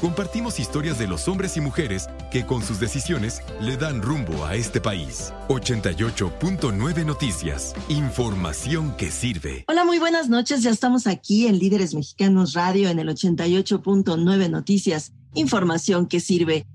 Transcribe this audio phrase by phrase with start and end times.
[0.00, 4.54] Compartimos historias de los hombres y mujeres que con sus decisiones le dan rumbo a
[4.54, 5.32] este país.
[5.48, 7.74] 88.9 Noticias.
[7.88, 9.64] Información que sirve.
[9.68, 10.62] Hola, muy buenas noches.
[10.62, 15.12] Ya estamos aquí en Líderes Mexicanos Radio en el 88.9 Noticias.
[15.34, 16.66] Información que sirve.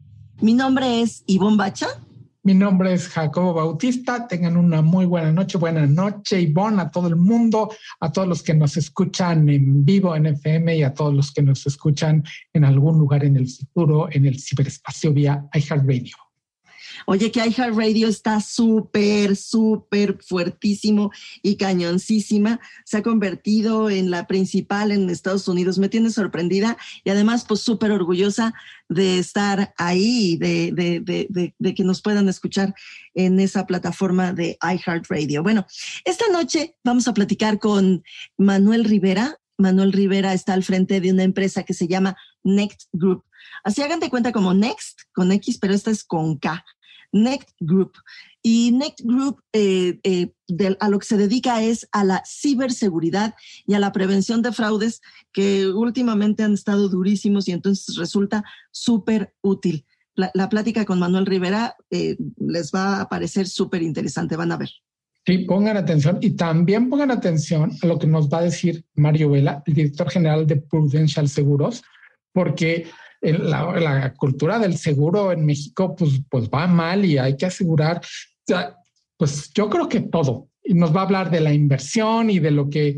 [0.41, 1.88] Mi nombre es Ivonne Bacha
[2.44, 4.27] mi nombre es Jacobo Bautista.
[4.27, 5.58] Tengan una muy buena noche.
[5.58, 10.16] Buena noche, Ivonne, a todo el mundo, a todos los que nos escuchan en vivo
[10.16, 12.23] en FM y a todos los que nos escuchan
[12.54, 16.30] en algún lugar en el futuro, en el ciberespacio vía iHeartRadio.
[17.05, 22.60] Oye, que iHeartRadio está súper, súper fuertísimo y cañoncísima.
[22.86, 25.77] Se ha convertido en la principal en Estados Unidos.
[25.77, 28.54] Me tiene sorprendida y además, pues súper orgullosa
[28.90, 32.74] de estar ahí, de, de, de, que nos puedan escuchar
[33.13, 35.44] en esa plataforma de iHeartRadio.
[35.44, 35.66] Bueno,
[36.05, 38.04] esta noche vamos a platicar con
[38.38, 39.38] Manuel Rivera.
[39.57, 43.24] Manuel Rivera está al frente de una empresa que se llama Next Group.
[43.63, 46.63] Así hagan de cuenta como Next con X, pero esta es con K.
[47.12, 47.93] Next Group.
[48.41, 50.34] Y Next Group eh, eh,
[50.79, 55.01] a lo que se dedica es a la ciberseguridad y a la prevención de fraudes
[55.32, 59.85] que últimamente han estado durísimos y entonces resulta súper útil.
[60.15, 64.69] La, plática con Manuel Rivera eh, les va a parecer súper interesante, van a ver.
[65.25, 69.29] Sí, pongan atención y también pongan atención a lo que nos va a decir Mario
[69.29, 71.84] Vela, el director general de Prudential Seguros,
[72.34, 72.88] porque
[73.22, 78.02] la, la, cultura del seguro en México pues, pues va mal y hay que asegurar,
[79.18, 80.50] pues yo creo que todo.
[80.63, 82.97] Y nos va a hablar de la inversión y de lo que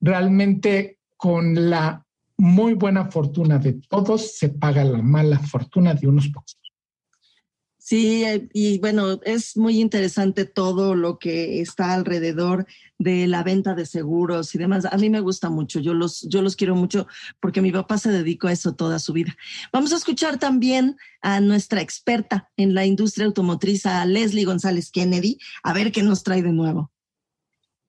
[0.00, 2.04] realmente con la
[2.36, 6.58] muy buena fortuna de todos se paga la mala fortuna de unos pocos.
[7.86, 12.64] Sí, eh, y bueno, es muy interesante todo lo que está alrededor
[12.96, 14.86] de la venta de seguros y demás.
[14.86, 17.06] A mí me gusta mucho, yo los, yo los quiero mucho
[17.40, 19.36] porque mi papá se dedicó a eso toda su vida.
[19.70, 25.36] Vamos a escuchar también a nuestra experta en la industria automotriz, a Leslie González Kennedy,
[25.62, 26.90] a ver qué nos trae de nuevo.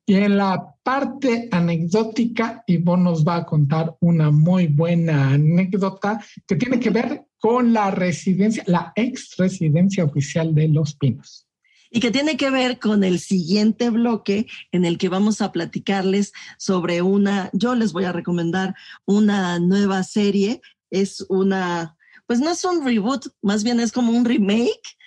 [0.07, 6.55] Y en la parte anecdótica, Ivonne nos va a contar una muy buena anécdota que
[6.55, 11.47] tiene que ver con la residencia, la ex residencia oficial de Los Pinos.
[11.89, 16.33] Y que tiene que ver con el siguiente bloque en el que vamos a platicarles
[16.59, 20.61] sobre una, yo les voy a recomendar una nueva serie,
[20.91, 24.97] es una, pues no es un reboot, más bien es como un remake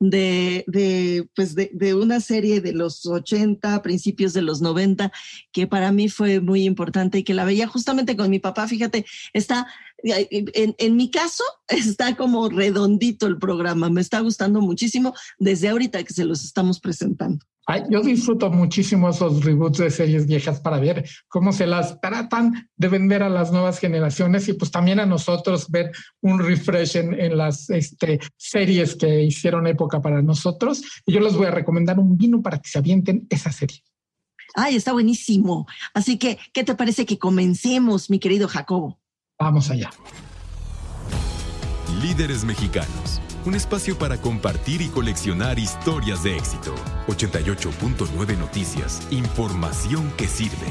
[0.00, 5.12] de, de, pues de, de, una serie de los 80, principios de los 90,
[5.52, 8.68] que para mí fue muy importante y que la veía justamente con mi papá.
[8.68, 9.66] Fíjate, está,
[10.02, 13.90] en, en mi caso, está como redondito el programa.
[13.90, 17.44] Me está gustando muchísimo desde ahorita que se los estamos presentando
[17.90, 22.88] yo disfruto muchísimo esos reboots de series viejas para ver cómo se las tratan de
[22.88, 25.92] vender a las nuevas generaciones y pues también a nosotros ver
[26.22, 30.82] un refresh en, las este, series que hicieron época para nosotros.
[31.04, 33.82] Y yo les voy a recomendar un vino para que se avienten esa serie.
[34.54, 35.66] Ay, está buenísimo.
[35.92, 38.98] Así que, ¿qué te parece que comencemos, mi querido Jacobo?
[39.38, 39.90] Vamos allá.
[42.00, 46.74] Líderes mexicanos un espacio para compartir y coleccionar historias de éxito.
[47.06, 50.66] 88.9 Noticias, información que sirve.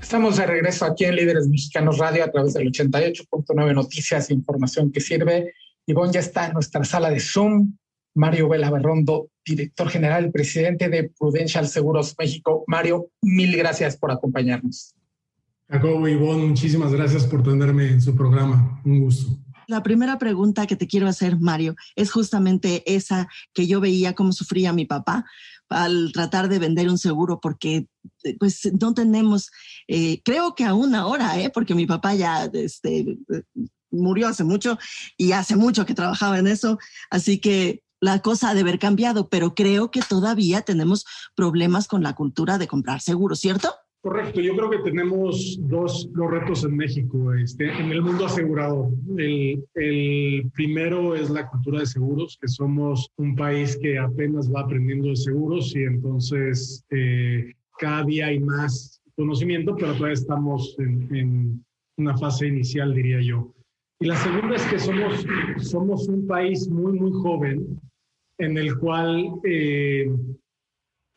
[0.00, 5.00] Estamos de regreso aquí en Líderes Mexicanos Radio a través del 88.9 Noticias, información que
[5.00, 5.54] sirve.
[5.86, 7.72] Ivonne ya está en nuestra sala de Zoom.
[8.14, 12.64] Mario Vela Berrondo, director general, presidente de Prudential Seguros México.
[12.66, 14.94] Mario, mil gracias por acompañarnos.
[15.68, 18.82] Jacobo Ivonne, muchísimas gracias por tenerme en su programa.
[18.84, 19.39] Un gusto.
[19.70, 24.32] La primera pregunta que te quiero hacer, Mario, es justamente esa que yo veía cómo
[24.32, 25.24] sufría mi papá
[25.68, 27.86] al tratar de vender un seguro porque
[28.24, 29.52] eh, pues no tenemos,
[29.86, 31.50] eh, creo que aún ahora, ¿eh?
[31.50, 33.16] porque mi papá ya este,
[33.92, 34.76] murió hace mucho
[35.16, 39.28] y hace mucho que trabajaba en eso, así que la cosa ha de haber cambiado,
[39.28, 41.04] pero creo que todavía tenemos
[41.36, 43.72] problemas con la cultura de comprar seguros, ¿cierto?
[44.02, 48.88] Correcto, yo creo que tenemos dos, retos en México, este, en el mundo asegurador.
[49.18, 55.10] El, primero es la cultura de seguros, que somos un país que apenas va aprendiendo
[55.10, 61.64] de seguros y entonces eh, cada día hay más conocimiento, pero todavía estamos en, en,
[61.98, 63.52] una fase inicial, diría yo.
[64.00, 65.26] Y la segunda es que somos,
[65.58, 67.78] somos un país muy, muy joven
[68.38, 69.30] en el cual...
[69.44, 70.10] Eh,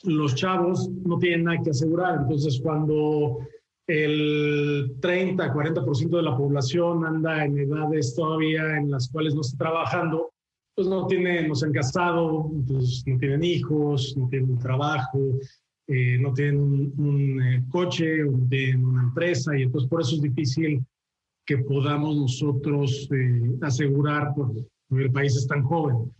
[0.03, 2.19] los chavos no tienen nada que asegurar.
[2.21, 3.39] Entonces, cuando
[3.87, 9.57] el 30, 40% de la población anda en edades todavía en las cuales no está
[9.57, 10.31] trabajando,
[10.75, 15.19] pues no tienen, no se han casado, pues no tienen hijos, no tienen un trabajo,
[15.87, 16.59] eh, no tienen
[16.97, 20.83] un, eh, coche, no tienen una empresa, y entonces por eso es difícil
[21.45, 26.11] que podamos nosotros eh, asegurar, porque el país es tan joven.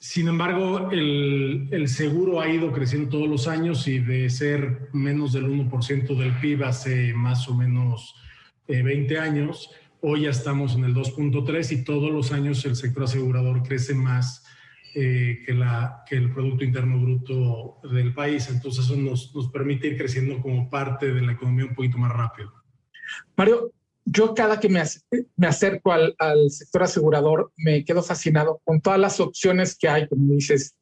[0.00, 5.46] Sin embargo, el, seguro ha ido creciendo todos los años y de ser menos del
[5.46, 8.14] 1% del PIB hace más o menos
[8.68, 13.62] 20 años, hoy ya estamos en el 2.3 y todos los años el sector asegurador
[13.64, 14.44] crece más
[14.94, 18.48] eh, que, la, que el Producto Interno Bruto del país.
[18.50, 22.12] Entonces eso nos, nos permite ir creciendo como parte de la economía un poquito más
[22.12, 22.52] rápido.
[23.36, 23.72] Mario,
[24.10, 24.82] yo cada que me,
[25.36, 30.08] me acerco al, al, sector asegurador me quedo fascinado con todas las opciones que hay,
[30.08, 30.74] como dices,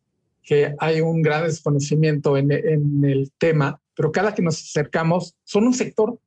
[0.43, 5.67] que hay un gran desconocimiento en, en el tema, pero cada que nos acercamos son
[5.67, 6.19] un sector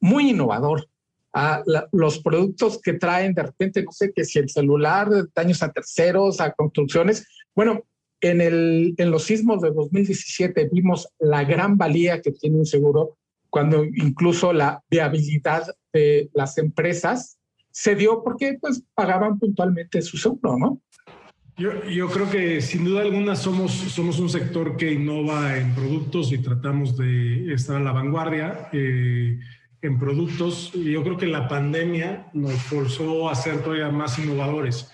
[0.00, 0.88] muy innovador.
[1.32, 5.62] a la, los productos que traen de repente, no sé, que si el celular, daños
[5.62, 7.26] a terceros, a construcciones.
[7.54, 7.84] Bueno,
[8.20, 13.18] en, el, en los sismos de 2017 vimos la gran valía que tiene un seguro
[13.50, 17.38] cuando incluso la viabilidad de las empresas
[17.70, 20.80] se dio porque pues pagaban puntualmente su seguro, ¿no?
[21.58, 26.30] Yo, yo, creo que sin duda alguna somos, somos un sector que innova en productos
[26.32, 29.38] y tratamos de estar a la vanguardia eh,
[29.80, 30.72] en productos.
[30.74, 34.90] Y yo creo que la pandemia nos forzó a ser todavía más innovadores.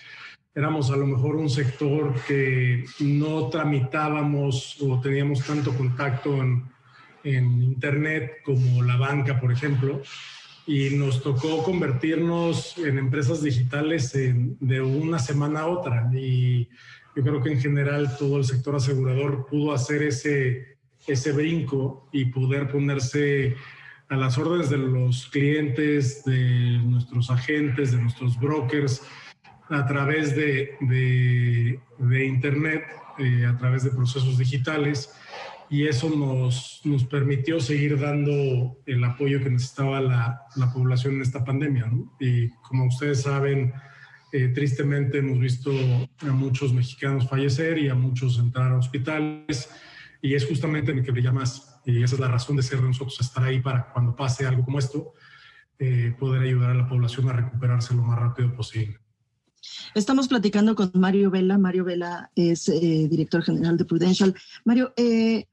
[0.55, 6.72] Éramos a lo mejor un sector que no tramitábamos o teníamos tanto contacto en,
[7.23, 10.01] en Internet como la banca, por ejemplo,
[10.65, 16.09] y nos tocó convertirnos en empresas digitales de una semana a otra.
[16.13, 16.69] Y
[17.15, 20.77] yo creo que en general todo el sector asegurador pudo hacer ese,
[21.07, 23.55] ese brinco y poder ponerse
[24.09, 29.01] a las órdenes de los clientes, de nuestros agentes, de nuestros brokers,
[29.69, 32.83] a través de, de, de Internet,
[33.17, 35.13] eh, a través de procesos digitales
[35.73, 41.23] y eso nos, nos permitió seguir dando el apoyo que necesitaba la, la población en
[41.23, 41.87] esta pandemia.
[41.87, 42.15] ¿no?
[42.19, 43.73] Y como ustedes saben,
[44.33, 45.71] eh, tristemente hemos visto
[46.19, 49.67] a muchos mexicanos fallecer y a muchos entrar a hospitales
[50.21, 51.81] y es justamente en el que brilla más.
[51.87, 54.63] Y esa es la razón de ser de nosotros, estar ahí para cuando pase algo
[54.63, 55.13] como esto,
[55.79, 58.99] eh, poder ayudar a la población a recuperarse lo más rápido posible.
[59.95, 61.57] Estamos platicando con Mario Vela.
[61.57, 64.35] Mario Vela es eh, director general de Prudential.
[64.65, 65.47] Mario, eh,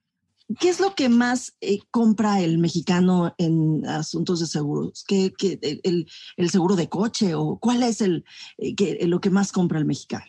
[0.59, 5.05] ¿Qué es lo que más eh, compra el mexicano en asuntos de seguros?
[5.07, 5.33] ¿Qué,
[5.85, 8.25] el, seguro de coche o cuál es el,
[8.59, 10.25] eh, que, lo que más compra el mexicano?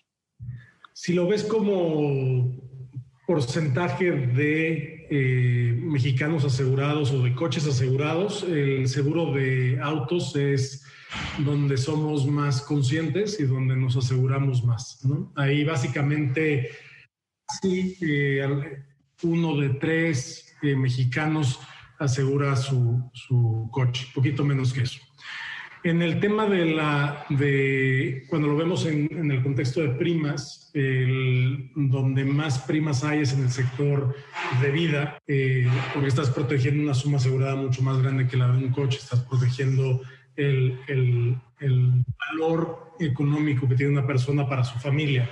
[0.93, 2.55] Si lo ves como
[3.25, 10.83] porcentaje de eh, mexicanos asegurados o de coches asegurados, el seguro de autos es
[11.43, 14.99] donde somos más conscientes y donde nos aseguramos más.
[15.35, 16.69] Ahí básicamente
[17.61, 17.97] sí.
[18.01, 18.41] Eh,
[19.23, 21.59] uno de tres eh, mexicanos
[21.99, 24.99] asegura su, su coche, poquito menos que eso.
[25.83, 32.23] En el tema de la, de, cuando lo vemos en, el contexto de primas, donde
[32.23, 34.15] más primas hay es en el sector
[34.61, 38.63] de vida, eh, porque estás protegiendo una suma asegurada mucho más grande que la de
[38.63, 40.01] un coche, estás protegiendo
[40.35, 45.29] el, el valor económico que tiene una persona para su familia.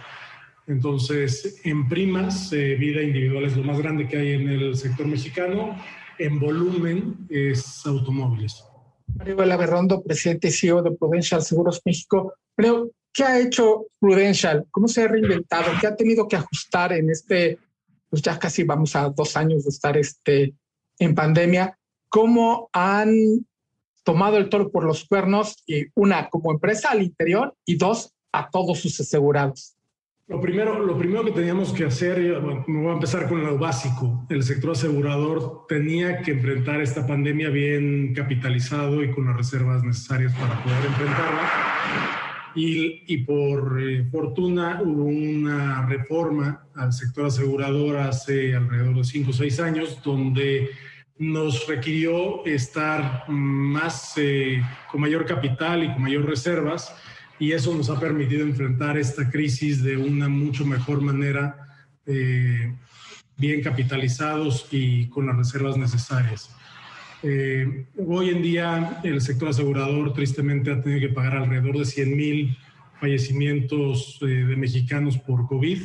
[0.70, 5.08] Entonces, en primas, eh, vida individual es lo más grande que hay en el sector
[5.08, 5.76] mexicano.
[6.20, 8.64] En volumen es automóviles.
[9.16, 12.36] Mario Berrondo, presidente y CEO de Prudential Seguros México.
[12.56, 14.68] Pero, ¿qué ha hecho Prudential?
[14.70, 15.72] ¿Cómo se ha reinventado?
[15.82, 17.58] ¿Qué ha tenido que ajustar en este,
[18.08, 20.54] pues ya casi vamos a dos años de estar este,
[21.00, 21.80] en pandemia?
[22.10, 23.44] ¿Cómo han
[24.04, 25.64] tomado el toro por los cuernos?
[25.66, 29.76] Y una, como empresa al interior y dos, a todos sus asegurados.
[30.30, 34.28] Lo primero, lo primero que teníamos que hacer, bueno, voy a empezar con lo básico,
[34.30, 40.32] el sector asegurador tenía que enfrentar esta pandemia bien capitalizado y con las reservas necesarias
[40.36, 41.50] para poder enfrentarla.
[42.54, 49.32] Y, y por eh, fortuna hubo una reforma al sector asegurador hace alrededor de 5
[49.32, 50.70] o 6 años, donde
[51.18, 56.94] nos requirió estar más eh, con mayor capital y con mayor reservas
[57.40, 61.68] y eso nos ha permitido enfrentar esta crisis de una mucho mejor manera,
[62.06, 62.74] eh,
[63.38, 66.54] bien capitalizados y con las reservas necesarias.
[67.24, 72.16] Eh, hoy en día el sector asegurador tristemente ha tenido que pagar alrededor de 100
[72.16, 72.58] mil
[73.00, 75.82] fallecimientos eh, de mexicanos por COVID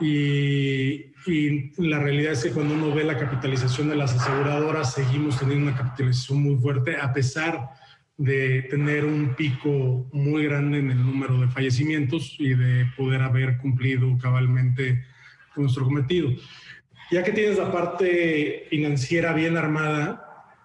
[0.00, 5.38] y, y, la realidad es que cuando uno ve la capitalización de las aseguradoras, seguimos
[5.38, 7.87] teniendo una capitalización muy fuerte a pesar de
[8.18, 14.18] tener un pico muy grande en el número de fallecimientos y de poder haber cumplido
[14.18, 15.04] cabalmente
[15.56, 16.30] nuestro cometido.
[17.10, 20.24] Ya que tienes la parte financiera bien armada,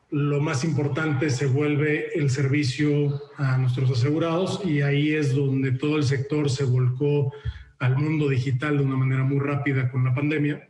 [0.09, 5.97] lo más importante se vuelve el servicio a nuestros asegurados y ahí es donde todo
[5.97, 7.31] el sector se volcó
[7.79, 10.69] al mundo digital de una manera muy rápida con la pandemia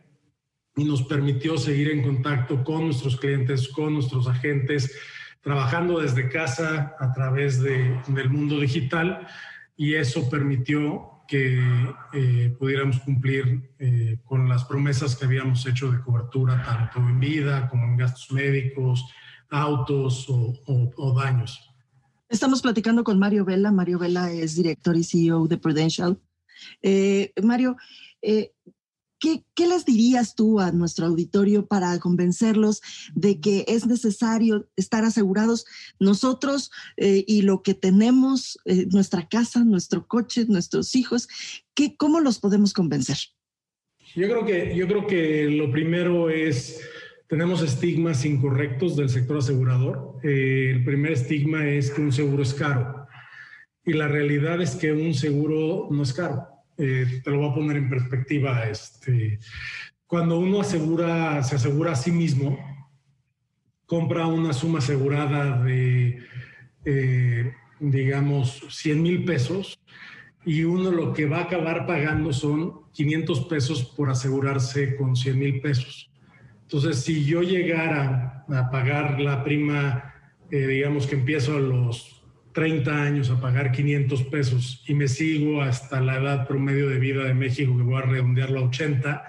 [0.76, 4.98] y nos permitió seguir en contacto con nuestros clientes, con nuestros agentes,
[5.44, 9.28] trabajando desde casa a través de, del mundo digital
[9.76, 11.60] y eso permitió que
[12.14, 17.68] eh, pudiéramos cumplir eh, con las promesas que habíamos hecho de cobertura tanto en vida
[17.70, 19.06] como en gastos médicos,
[19.50, 21.70] autos o, daños.
[22.30, 23.72] Estamos platicando con Mario Vela.
[23.72, 26.20] Mario Vela es director y CEO de Prudential.
[26.82, 27.76] Eh, Mario,
[29.24, 32.82] ¿qué, ¿qué, les dirías tú a nuestro auditorio para convencerlos
[33.16, 35.66] de que es necesario estar asegurados
[35.98, 41.30] nosotros eh, y lo que tenemos, eh, nuestra casa, nuestro coche, nuestros hijos?
[41.74, 43.16] ¿qué, ¿Cómo los podemos convencer?
[44.14, 46.82] Yo creo que, yo creo que lo primero es
[47.30, 50.18] tenemos estigmas incorrectos del sector asegurador.
[50.22, 53.08] Eh, el primer estigma es que un seguro es caro
[53.86, 56.53] y la realidad es que un seguro no es caro.
[56.86, 58.68] Eh, te lo voy a poner en perspectiva.
[58.68, 59.40] Este,
[60.06, 62.60] cuando uno asegura, se asegura a sí mismo,
[63.86, 66.20] compra una suma asegurada de,
[66.84, 69.80] eh, digamos, 100 mil pesos
[70.46, 75.40] y uno lo que va a acabar pagando son 500 pesos por asegurarse con 100
[75.40, 76.12] mil pesos.
[76.64, 80.16] Entonces, si yo llegara a pagar la prima,
[80.52, 82.23] eh, digamos que empiezo a los
[82.54, 87.26] 30 años a pagar 500 pesos y me sigo hasta la edad promedio de vida
[87.26, 89.24] de México, que voy a redondearlo a 80,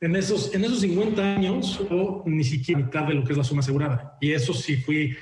[0.00, 3.44] en esos, en esos 50 años o ni siquiera mitad de lo que es la
[3.44, 4.18] suma asegurada.
[4.20, 5.16] Y eso sí fui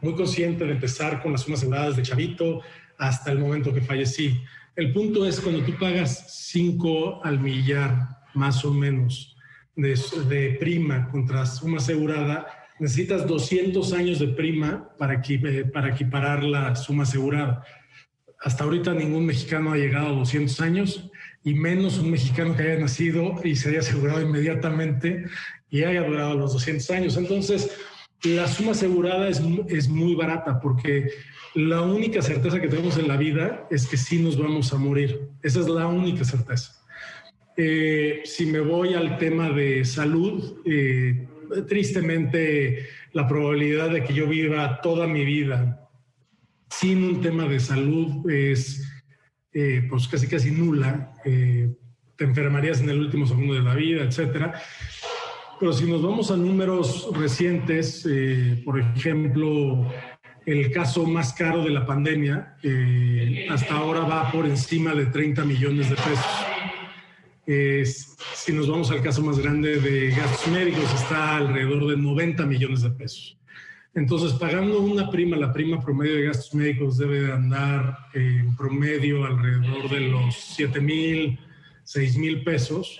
[0.00, 2.60] muy consciente de empezar con las sumas aseguradas de chavito
[2.98, 4.42] hasta el momento que fallecí.
[4.76, 9.36] El punto es cuando tú pagas 5 al millar, más o menos,
[9.76, 12.46] de, prima contra suma asegurada,
[12.78, 17.64] necesitas 200 años de prima para, eh, para equiparar la suma asegurada.
[18.40, 21.10] Hasta ahorita ningún mexicano ha llegado a 200 años
[21.44, 25.24] y menos un mexicano que haya nacido y se haya asegurado inmediatamente
[25.70, 27.16] y haya durado los 200 años.
[27.16, 27.70] Entonces,
[28.22, 31.10] la suma asegurada es, es muy barata porque
[31.54, 35.28] la única certeza que tenemos en la vida es que sí nos vamos a morir.
[35.42, 36.72] Esa es la única certeza.
[37.56, 41.28] Eh, si me voy al tema de salud, eh,
[41.62, 45.88] tristemente la probabilidad de que yo viva toda mi vida
[46.68, 48.82] sin un tema de salud es
[49.52, 51.12] eh, pues casi casi nula.
[51.22, 54.60] te enfermarías en el último segundo de la vida, etcétera.
[55.60, 58.06] Pero si nos vamos a números recientes,
[58.64, 59.88] por ejemplo,
[60.46, 62.56] el caso más caro de la pandemia,
[63.50, 66.53] hasta ahora va por encima de 30 millones de pesos
[67.46, 72.82] si nos vamos al caso más grande de gastos médicos, está alrededor de 90 millones
[72.82, 73.38] de pesos.
[73.94, 79.24] Entonces, pagando una prima, la prima promedio de gastos médicos debe de andar en promedio
[79.24, 81.38] alrededor de los 7 mil,
[81.84, 82.98] 6 mil pesos.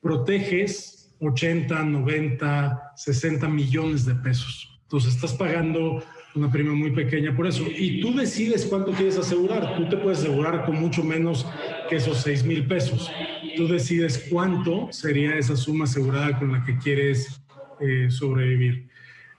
[0.00, 4.80] Proteges 80, 90, 60 millones de pesos.
[4.82, 7.64] Entonces, estás pagando una prima muy pequeña por eso.
[7.66, 9.76] Y tú decides cuánto quieres asegurar.
[9.76, 11.46] Tú te puedes asegurar con mucho menos
[11.88, 13.10] que esos 6 mil pesos.
[13.56, 17.42] Tú decides cuánto sería esa suma asegurada con la que quieres
[17.80, 18.88] eh, sobrevivir.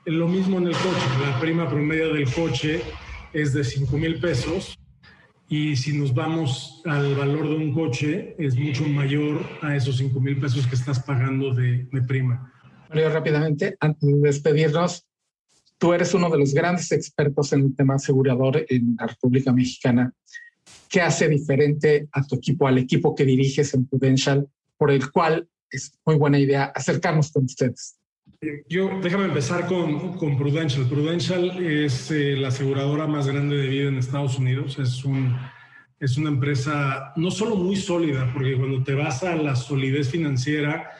[0.05, 1.07] Lo mismo en el coche.
[1.21, 2.81] La prima promedio del coche
[3.33, 4.77] es de 5 mil pesos.
[5.50, 10.19] Y si nos vamos al valor de un coche, es mucho mayor a esos 5
[10.19, 12.51] mil pesos que estás pagando de, de prima.
[12.89, 15.05] Mario, rápidamente, antes de despedirnos,
[15.83, 20.13] Tú eres uno de los grandes expertos en el tema asegurador en la República Mexicana.
[20.87, 24.47] ¿Qué hace diferente a tu equipo, al equipo que diriges en Prudential,
[24.77, 27.97] por el cual es muy buena idea acercarnos con ustedes?
[28.69, 30.87] Yo, déjame empezar con, con Prudential.
[30.87, 34.79] Prudential es eh, la aseguradora más grande de vida en Estados Unidos.
[34.79, 35.35] Es, un,
[35.99, 40.91] es una empresa no solo muy sólida, porque cuando te vas a la solidez financiera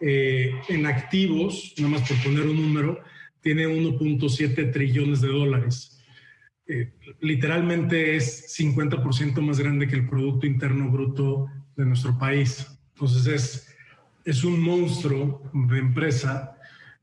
[0.00, 3.00] eh, en activos, nada más por poner un número,
[3.40, 6.02] tiene 1.7 trillones de dólares.
[6.66, 12.66] Eh, literalmente es 50% más grande que el Producto Interno Bruto de nuestro país.
[12.94, 13.76] Entonces es,
[14.24, 16.56] es un monstruo de empresa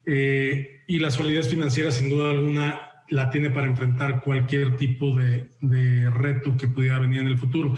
[0.05, 6.09] eh, y la solidez financiera sin duda alguna la tiene para enfrentar cualquier tipo de,
[6.11, 7.75] reto que pudiera venir en el futuro.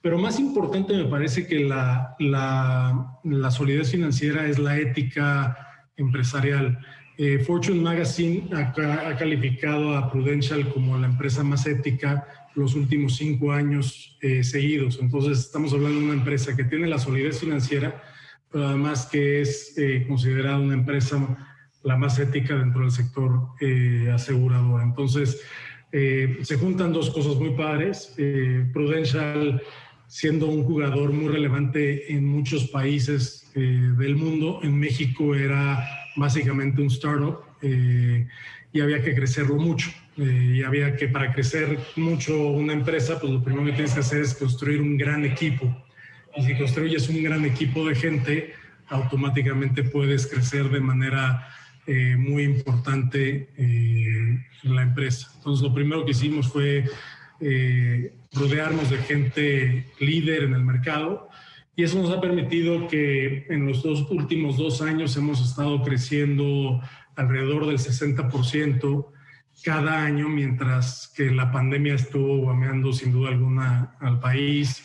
[0.00, 6.78] Pero más importante me parece que la, la, la solidez financiera es la ética empresarial.
[7.22, 8.72] Eh, Fortune Magazine ha,
[9.10, 14.98] ha, calificado a Prudential como la empresa más ética los últimos cinco años eh, seguidos.
[15.02, 18.02] Entonces estamos hablando de una empresa que tiene la solidez financiera,
[18.50, 21.18] pero además que es eh, considerada una empresa
[21.82, 24.82] la más ética dentro del sector eh, asegurador.
[24.82, 25.42] Entonces,
[25.92, 28.14] eh, se juntan dos cosas muy padres.
[28.16, 29.62] Eh, Prudential,
[30.06, 36.88] siendo un jugador muy relevante en muchos países del mundo, en México era básicamente un
[36.88, 37.40] startup
[38.72, 39.90] y había que crecerlo mucho.
[40.16, 44.20] y había que, para crecer mucho una empresa, pues lo primero que tienes que hacer
[44.20, 45.74] es construir un gran equipo.
[46.36, 48.54] Y si construyes un gran equipo de gente,
[48.88, 51.48] automáticamente puedes crecer de manera
[51.86, 55.30] eh, muy importante eh, en la empresa.
[55.36, 56.84] Entonces, lo primero que hicimos fue
[57.40, 61.29] eh, rodearnos de gente líder en el mercado
[61.76, 66.80] y eso nos ha permitido que en los dos últimos dos años hemos estado creciendo
[67.16, 69.06] alrededor del 60%
[69.62, 74.82] cada año, mientras que la pandemia estuvo guameando sin duda alguna al país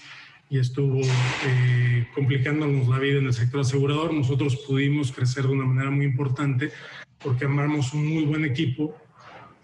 [0.49, 4.13] y estuvo eh, complicándonos la vida en el sector asegurador.
[4.13, 6.71] Nosotros pudimos crecer de una manera muy importante
[7.19, 8.95] porque armamos un muy buen equipo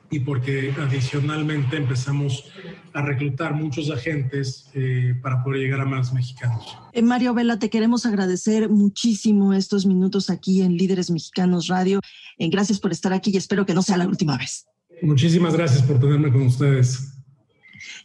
[0.10, 2.52] y porque adicionalmente empezamos
[2.94, 6.78] a reclutar muchos agentes eh, para poder llegar a más mexicanos.
[6.94, 12.00] Eh, Mario Vela, te queremos agradecer muchísimo estos minutos aquí en Líderes Mexicanos Radio.
[12.38, 14.66] Eh, gracias por estar aquí y espero que no sea la última vez.
[15.02, 17.14] Muchísimas gracias por tenerme con ustedes.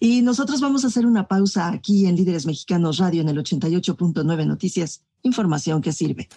[0.00, 4.46] Y nosotros vamos a hacer una pausa aquí en Líderes Mexicanos Radio en el 88.9
[4.46, 6.28] Noticias, información que sirve.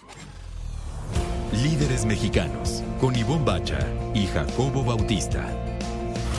[1.62, 3.78] Líderes Mexicanos, con Ivonne Bacha
[4.14, 5.69] y Jacobo Bautista.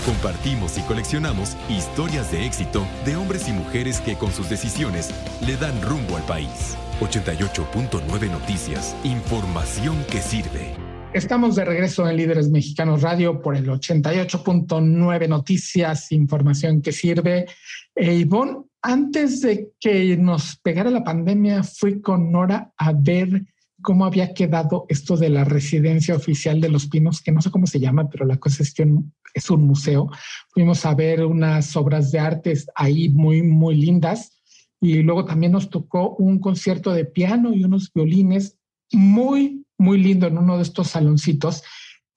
[0.05, 5.11] Compartimos y coleccionamos historias de éxito de hombres y mujeres que con sus decisiones
[5.45, 6.75] le dan rumbo al país.
[7.01, 10.73] 88.9 Noticias, información que sirve.
[11.13, 17.45] Estamos de regreso en Líderes Mexicanos Radio por el 88.9 Noticias, información que sirve.
[17.93, 23.43] E Ivonne, antes de que nos pegara la pandemia, fui con Nora a ver
[23.81, 27.67] cómo había quedado esto de la residencia oficial de los pinos, que no sé cómo
[27.67, 28.87] se llama, pero la cosa es que
[29.33, 30.09] es un museo.
[30.49, 34.41] Fuimos a ver unas obras de artes ahí muy, muy lindas.
[34.79, 38.57] Y luego también nos tocó un concierto de piano y unos violines
[38.91, 41.63] muy, muy lindo en uno de estos saloncitos.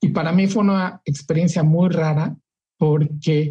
[0.00, 2.37] Y para mí fue una experiencia muy rara
[2.79, 3.50] porque,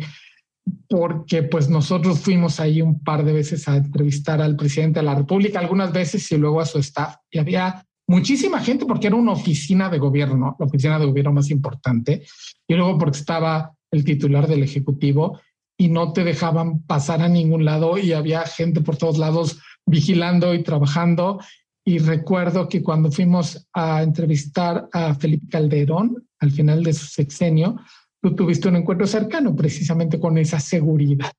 [0.89, 5.15] porque pues nosotros fuimos ahí un par de veces a entrevistar al presidente de la
[5.15, 7.15] República, algunas veces y luego a su staff.
[7.31, 11.49] Y había muchísima gente porque era una oficina de gobierno, la oficina de gobierno más
[11.49, 12.25] importante.
[12.67, 15.39] Y luego porque estaba el titular del Ejecutivo
[15.77, 20.53] y no te dejaban pasar a ningún lado y había gente por todos lados vigilando
[20.53, 21.39] y trabajando
[21.85, 27.77] y recuerdo que cuando fuimos a entrevistar a Felipe Calderón al final de su sexenio,
[28.21, 31.31] tú tuviste un encuentro cercano precisamente con esa seguridad.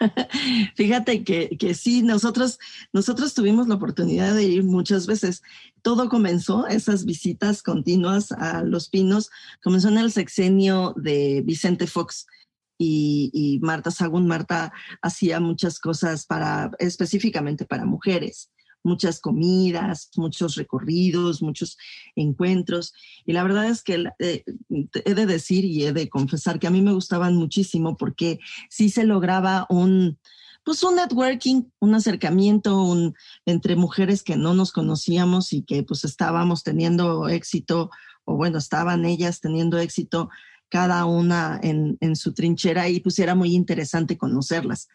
[0.76, 2.58] Fíjate que, que, sí, nosotros,
[2.92, 5.42] nosotros tuvimos la oportunidad de ir muchas veces.
[5.82, 9.30] Todo comenzó, esas visitas continuas a Los Pinos,
[9.62, 12.26] comenzó en el sexenio de Vicente Fox
[12.78, 14.26] y, y Marta Sagún.
[14.26, 18.50] Marta hacía muchas cosas para, específicamente para mujeres
[18.86, 21.76] muchas comidas, muchos recorridos, muchos
[22.14, 22.94] encuentros.
[23.26, 24.44] Y la verdad es que eh,
[25.04, 28.38] he de decir y he de confesar que a mí me gustaban muchísimo porque
[28.70, 30.18] sí se lograba un,
[30.64, 33.12] pues un networking, un acercamiento
[33.44, 37.90] entre mujeres que no nos conocíamos y que pues estábamos teniendo éxito,
[38.24, 40.30] o bueno, estaban ellas teniendo éxito
[40.68, 44.88] cada una en, en su trinchera y pues era muy interesante conocerlas.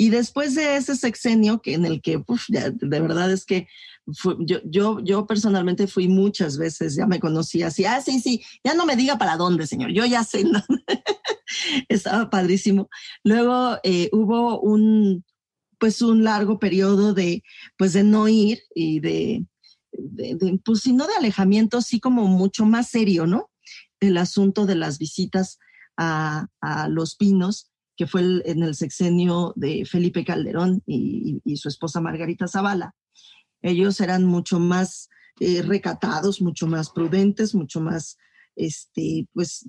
[0.00, 3.66] Y después de ese sexenio, que en el que de verdad es que
[4.38, 8.74] yo, yo, yo personalmente fui muchas veces, ya me conocía así, ah, sí, sí, ya
[8.74, 10.44] no me diga para dónde, señor, yo ya sé,
[11.88, 12.88] estaba padrísimo.
[13.24, 15.24] Luego eh, hubo un,
[15.80, 17.42] pues un largo periodo de,
[17.76, 19.46] pues de no ir y de,
[19.90, 23.50] de, pues si no de alejamiento, sí como mucho más serio, ¿no?
[23.98, 25.58] El asunto de las visitas
[25.96, 27.67] a, a Los Pinos
[27.98, 32.94] que fue en el sexenio de Felipe Calderón y, su esposa Margarita Zavala.
[33.60, 35.08] Ellos eran mucho más
[35.40, 38.16] eh, recatados, mucho más prudentes, mucho más,
[38.54, 39.68] este, pues,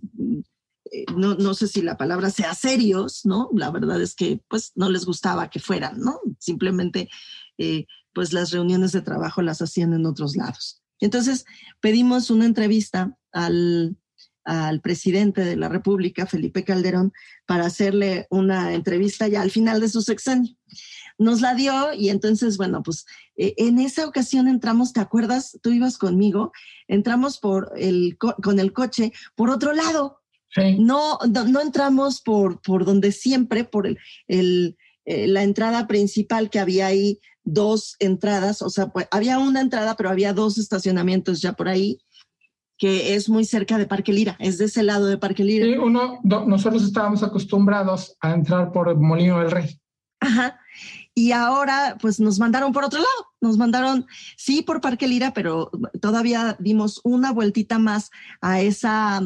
[0.91, 3.49] eh, no, no, sé si la palabra sea serios, ¿no?
[3.55, 6.19] La verdad es que, pues, no les gustaba que fueran, ¿no?
[6.37, 7.09] Simplemente,
[7.57, 10.83] eh, pues, las reuniones de trabajo las hacían en otros lados.
[10.99, 11.45] Entonces,
[11.81, 13.97] pedimos una entrevista al
[14.49, 17.13] al presidente de la República, Felipe Calderón,
[17.45, 20.55] para hacerle una entrevista ya al final de su sexenio.
[21.19, 23.05] Nos la dio y entonces, bueno, pues
[23.37, 25.59] eh, en esa ocasión entramos, ¿te acuerdas?
[25.61, 26.51] Tú ibas conmigo,
[26.87, 30.17] entramos por el, con el coche por otro lado.
[30.79, 36.59] No, no, entramos por, por donde siempre, por el, el eh, la entrada principal que
[36.59, 41.53] había ahí dos entradas, o sea, pues, había una entrada, pero había dos estacionamientos ya
[41.53, 41.99] por ahí
[42.79, 45.65] que es muy cerca de Parque Lira, es de ese lado de Parque Lira.
[45.65, 49.79] Sí, uno, nosotros estábamos acostumbrados a entrar por el Molino del Rey.
[50.21, 50.57] Ajá.
[51.13, 55.69] Y ahora, pues nos mandaron por otro lado, nos mandaron, sí, por Parque Lira, pero
[55.99, 59.21] todavía dimos una vueltita más a esa,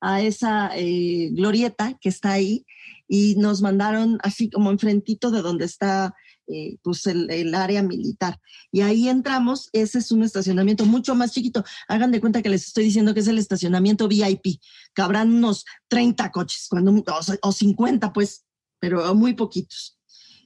[0.00, 2.64] a esa eh, glorieta que está ahí
[3.06, 6.14] y nos mandaron así como enfrentito de donde está
[6.46, 8.38] eh, pues el, área militar.
[8.70, 11.64] Y ahí entramos, ese es un estacionamiento mucho más chiquito.
[11.88, 14.60] Hagan de cuenta que les estoy diciendo que es el estacionamiento VIP.
[14.92, 17.02] Cabrán unos 30 coches, cuando,
[17.42, 18.44] o, 50 pues,
[18.78, 19.98] pero muy poquitos.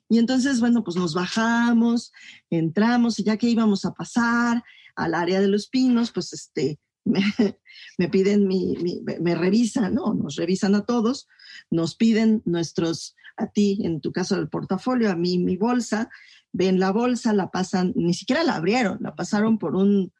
[0.08, 2.12] Y entonces, bueno, pues nos bajamos,
[2.48, 4.62] entramos y ya que íbamos a pasar
[4.94, 6.78] al área de los pinos, pues este,
[7.98, 8.76] me, piden mi,
[9.20, 10.14] me revisan, ¿no?
[10.14, 11.26] Nos revisan a todos,
[11.70, 16.10] nos piden nuestros a ti, en tu caso del portafolio, a mí mi bolsa,
[16.52, 20.12] ven la bolsa, la pasan, ni siquiera la abrieron, la pasaron por un,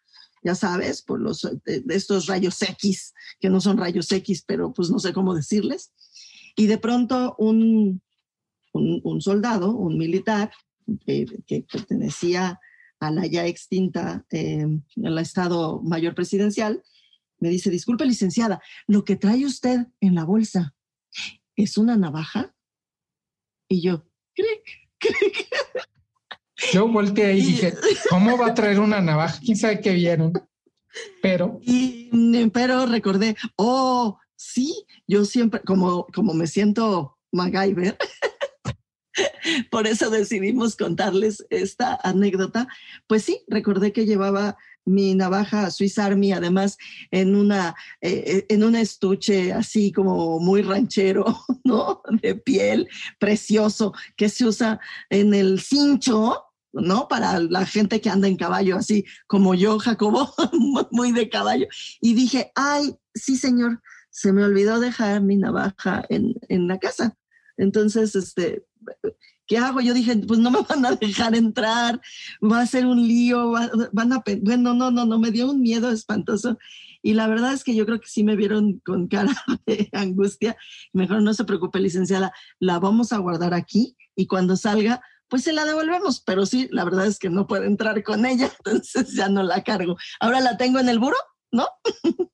[0.42, 4.90] ya sabes, por los de, estos rayos X, que no son rayos X, pero pues
[4.90, 5.92] no sé cómo decirles.
[6.56, 8.02] Y de pronto un,
[8.72, 10.50] un, soldado, un militar,
[11.06, 11.26] que
[11.70, 12.58] pertenecía
[13.00, 14.66] a la ya extinta, eh,
[15.20, 16.82] Estado Mayor Presidencial,
[17.40, 20.74] me dice, disculpe licenciada, lo que trae usted en la bolsa
[21.56, 22.54] es una navaja.
[23.68, 24.04] Y yo,
[24.34, 25.48] cric, cric.
[26.72, 27.72] Yo volteé y dije,
[28.10, 29.38] ¿cómo va a traer una navaja?
[29.38, 30.32] ¿Quién sabe qué vieron?
[31.22, 31.60] Pero...
[31.62, 37.96] Y, mm, pero recordé, oh, sí, yo siempre, como, como me siento MacGyver,
[39.70, 42.66] por eso decidimos contarles esta anécdota.
[43.06, 44.56] Pues sí, recordé que llevaba
[44.88, 46.76] mi navaja Swiss Army, además
[47.10, 51.24] en una eh, eh, en un estuche así como muy ranchero,
[51.64, 52.02] ¿no?
[52.22, 57.08] De piel, precioso, que se usa en el cincho, ¿no?
[57.08, 60.32] Para la gente que anda en caballo, así como yo, Jacobo,
[60.90, 61.66] muy de caballo.
[62.00, 67.16] Y dije, ay, sí, señor, se me olvidó dejar mi navaja en, en la casa.
[67.56, 68.64] Entonces, este,
[69.48, 69.80] ¿qué hago?
[69.80, 72.00] Yo dije, pues no me van a dejar entrar,
[72.40, 73.52] va a ser un lío,
[73.92, 76.58] van a, bueno, no, no, no, me dio un miedo espantoso.
[77.02, 79.32] Y la verdad es que yo creo que sí me vieron con cara
[79.66, 80.56] de angustia.
[80.92, 85.52] Mejor no se preocupe, licenciada, la vamos a guardar aquí y cuando salga, pues se
[85.52, 86.20] la devolvemos.
[86.20, 89.64] Pero sí, la verdad es que no puede entrar con ella, entonces ya no la
[89.64, 89.96] cargo.
[90.20, 91.16] Ahora la tengo en el buro,
[91.50, 91.66] ¿no?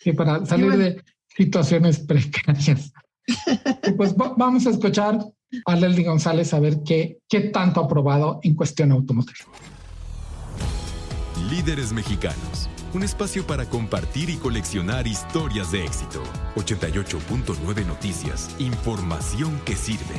[0.00, 1.04] Sí, para salir de
[1.36, 2.92] situaciones precarias.
[3.96, 5.18] pues vamos a escuchar
[5.64, 9.46] a Leslie González a ver qué, qué tanto ha probado en cuestión automotriz.
[11.50, 12.68] Líderes mexicanos.
[12.94, 16.22] Un espacio para compartir y coleccionar historias de éxito.
[16.56, 18.54] 88.9 Noticias.
[18.58, 20.16] Información que sirve.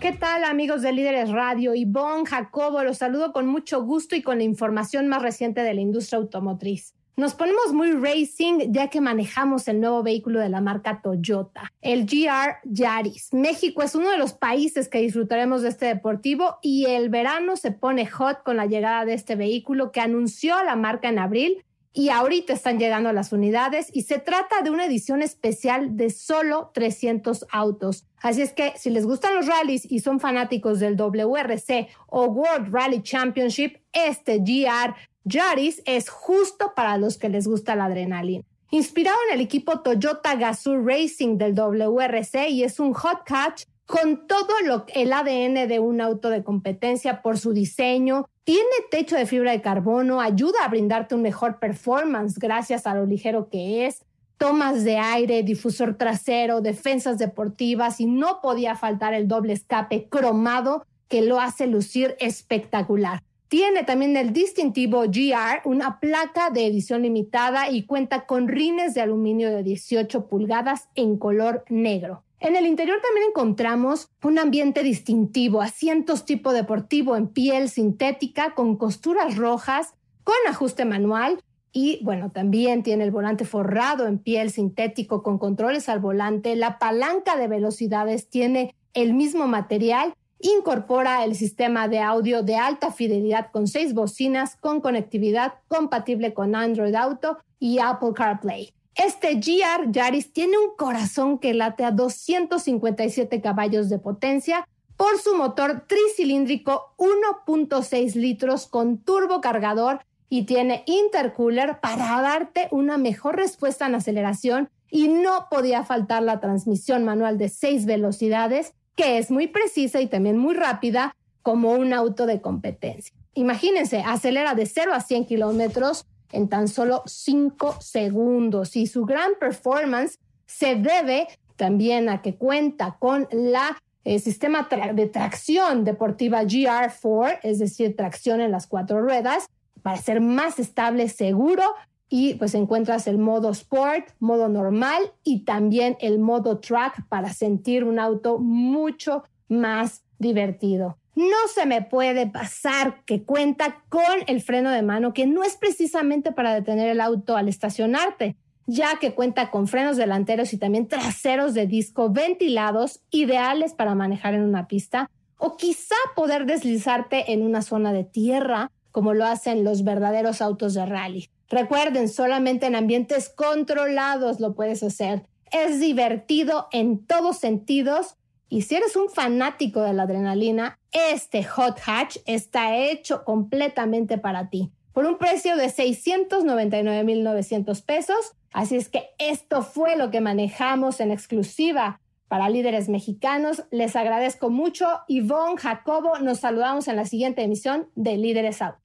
[0.00, 1.74] ¿Qué tal amigos de Líderes Radio?
[1.74, 5.82] Ivonne, Jacobo, los saludo con mucho gusto y con la información más reciente de la
[5.82, 6.94] industria automotriz.
[7.20, 12.06] Nos ponemos muy racing ya que manejamos el nuevo vehículo de la marca Toyota, el
[12.06, 13.34] GR Yaris.
[13.34, 17.72] México es uno de los países que disfrutaremos de este deportivo y el verano se
[17.72, 22.08] pone hot con la llegada de este vehículo que anunció la marca en abril y
[22.08, 27.46] ahorita están llegando las unidades y se trata de una edición especial de solo 300
[27.50, 28.06] autos.
[28.22, 32.72] Así es que si les gustan los rallies y son fanáticos del WRC o World
[32.72, 38.44] Rally Championship, este GR Yaris es justo para los que les gusta la adrenalina.
[38.70, 44.28] Inspirado en el equipo Toyota Gazoo Racing del WRC y es un hot catch con
[44.28, 44.54] todo
[44.94, 48.26] el ADN de un auto de competencia por su diseño.
[48.44, 53.04] Tiene techo de fibra de carbono, ayuda a brindarte un mejor performance gracias a lo
[53.04, 54.04] ligero que es,
[54.38, 60.86] tomas de aire, difusor trasero, defensas deportivas y no podía faltar el doble escape cromado
[61.08, 63.20] que lo hace lucir espectacular.
[63.50, 69.00] Tiene también el distintivo GR, una placa de edición limitada y cuenta con rines de
[69.00, 72.22] aluminio de 18 pulgadas en color negro.
[72.38, 78.76] En el interior también encontramos un ambiente distintivo, asientos tipo deportivo en piel sintética con
[78.76, 85.24] costuras rojas, con ajuste manual y bueno, también tiene el volante forrado en piel sintético
[85.24, 91.86] con controles al volante, la palanca de velocidades tiene el mismo material Incorpora el sistema
[91.88, 97.78] de audio de alta fidelidad con seis bocinas con conectividad compatible con Android Auto y
[97.78, 98.72] Apple CarPlay.
[98.94, 105.34] Este GR Yaris tiene un corazón que late a 257 caballos de potencia por su
[105.34, 110.00] motor tricilíndrico 1.6 litros con turbocargador
[110.30, 116.40] y tiene intercooler para darte una mejor respuesta en aceleración y no podía faltar la
[116.40, 121.94] transmisión manual de 6 velocidades que es muy precisa y también muy rápida como un
[121.94, 123.14] auto de competencia.
[123.32, 129.30] Imagínense, acelera de 0 a 100 kilómetros en tan solo 5 segundos y su gran
[129.40, 136.42] performance se debe también a que cuenta con la el eh, sistema de tracción deportiva
[136.42, 139.46] GR4, es decir, tracción en las cuatro ruedas,
[139.82, 141.62] para ser más estable, seguro
[142.12, 147.84] y pues encuentras el modo sport, modo normal y también el modo track para sentir
[147.84, 150.98] un auto mucho más divertido.
[151.14, 155.56] No se me puede pasar que cuenta con el freno de mano, que no es
[155.56, 160.88] precisamente para detener el auto al estacionarte, ya que cuenta con frenos delanteros y también
[160.88, 167.42] traseros de disco ventilados, ideales para manejar en una pista, o quizá poder deslizarte en
[167.42, 171.30] una zona de tierra, como lo hacen los verdaderos autos de rally.
[171.50, 175.26] Recuerden, solamente en ambientes controlados lo puedes hacer.
[175.52, 178.16] Es divertido en todos sentidos
[178.48, 184.48] y si eres un fanático de la adrenalina, este Hot Hatch está hecho completamente para
[184.48, 188.32] ti por un precio de 699.900 pesos.
[188.52, 193.64] Así es que esto fue lo que manejamos en exclusiva para líderes mexicanos.
[193.70, 194.86] Les agradezco mucho.
[195.08, 198.76] Yvonne, Jacobo, nos saludamos en la siguiente emisión de Líderes Out.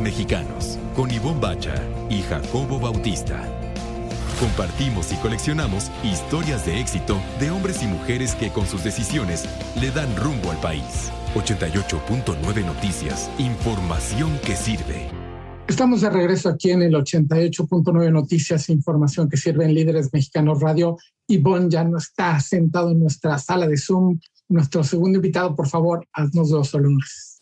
[0.00, 1.74] Mexicanos con Ivonne Bacha
[2.10, 3.42] y Jacobo Bautista.
[4.40, 9.44] Compartimos y coleccionamos historias de éxito de hombres y mujeres que con sus decisiones
[9.80, 11.10] le dan rumbo al país.
[11.34, 15.08] 88.9 Noticias, información que sirve.
[15.66, 20.96] Estamos de regreso aquí en el 88.9 Noticias, información que sirve en Líderes Mexicanos Radio.
[21.26, 24.18] Ivonne ya no está sentado en nuestra sala de Zoom.
[24.48, 27.33] Nuestro segundo invitado, por favor, haznos dos saludos.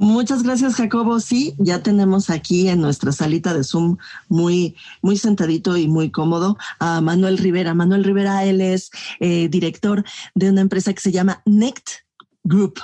[0.00, 1.18] Muchas gracias, Jacobo.
[1.18, 3.96] Sí, ya tenemos aquí en nuestra salita de Zoom
[4.28, 7.74] muy, muy sentadito y muy cómodo a Manuel Rivera.
[7.74, 10.04] Manuel Rivera, él es eh, director
[10.36, 11.88] de una empresa que se llama NECT
[12.44, 12.78] Group.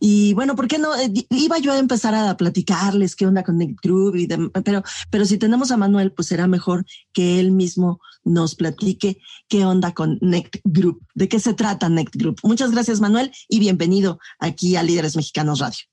[0.00, 0.96] Y bueno, ¿por qué no?
[0.96, 4.26] Eh, iba yo a empezar a platicarles qué onda con NECT Group, y
[4.64, 9.64] pero, pero si tenemos a Manuel, pues será mejor que él mismo nos platique qué
[9.64, 12.40] onda con NECT Group, de qué se trata NECT Group.
[12.42, 15.86] Muchas gracias, Manuel, y bienvenido aquí a Líderes Mexicanos Radio.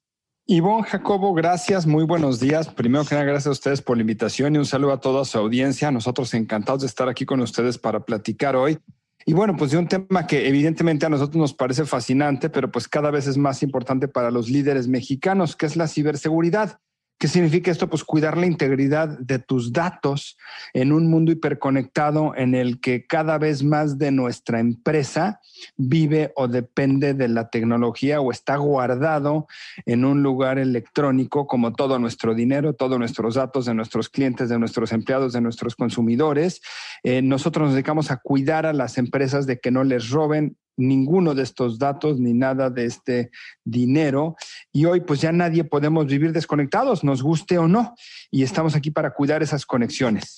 [0.46, 2.68] Ivonne Jacobo, gracias, muy buenos días.
[2.68, 5.38] Primero que nada, gracias a ustedes por la invitación y un saludo a toda su
[5.38, 5.90] audiencia.
[5.90, 8.78] Nosotros encantados de estar aquí con ustedes para platicar hoy.
[9.26, 12.90] Y bueno, pues de un tema que evidentemente a nosotros nos parece fascinante, pero pues
[12.90, 16.78] cada vez es más importante para los líderes mexicanos, que es la ciberseguridad.
[17.24, 17.90] ¿Qué significa esto?
[17.90, 20.38] Pues cuidar la integridad de tus datos
[20.74, 25.40] en un mundo hiperconectado en el que cada vez más de nuestra empresa
[25.78, 29.48] vive o depende de la tecnología o está guardado
[29.86, 34.60] en un lugar electrónico como todo nuestro dinero, todos nuestros datos de nuestros clientes, de
[34.60, 36.62] nuestros empleados, de nuestros consumidores.
[37.04, 41.36] Eh, nosotros nos dedicamos a cuidar a las empresas de que no les roben ninguno
[41.36, 43.32] de estos datos ni nada de este
[43.64, 44.36] dinero.
[44.72, 47.96] Y hoy pues ya nadie podemos vivir desconectados, nos guste o no.
[48.32, 50.36] Y estamos aquí para cuidar esas conexiones.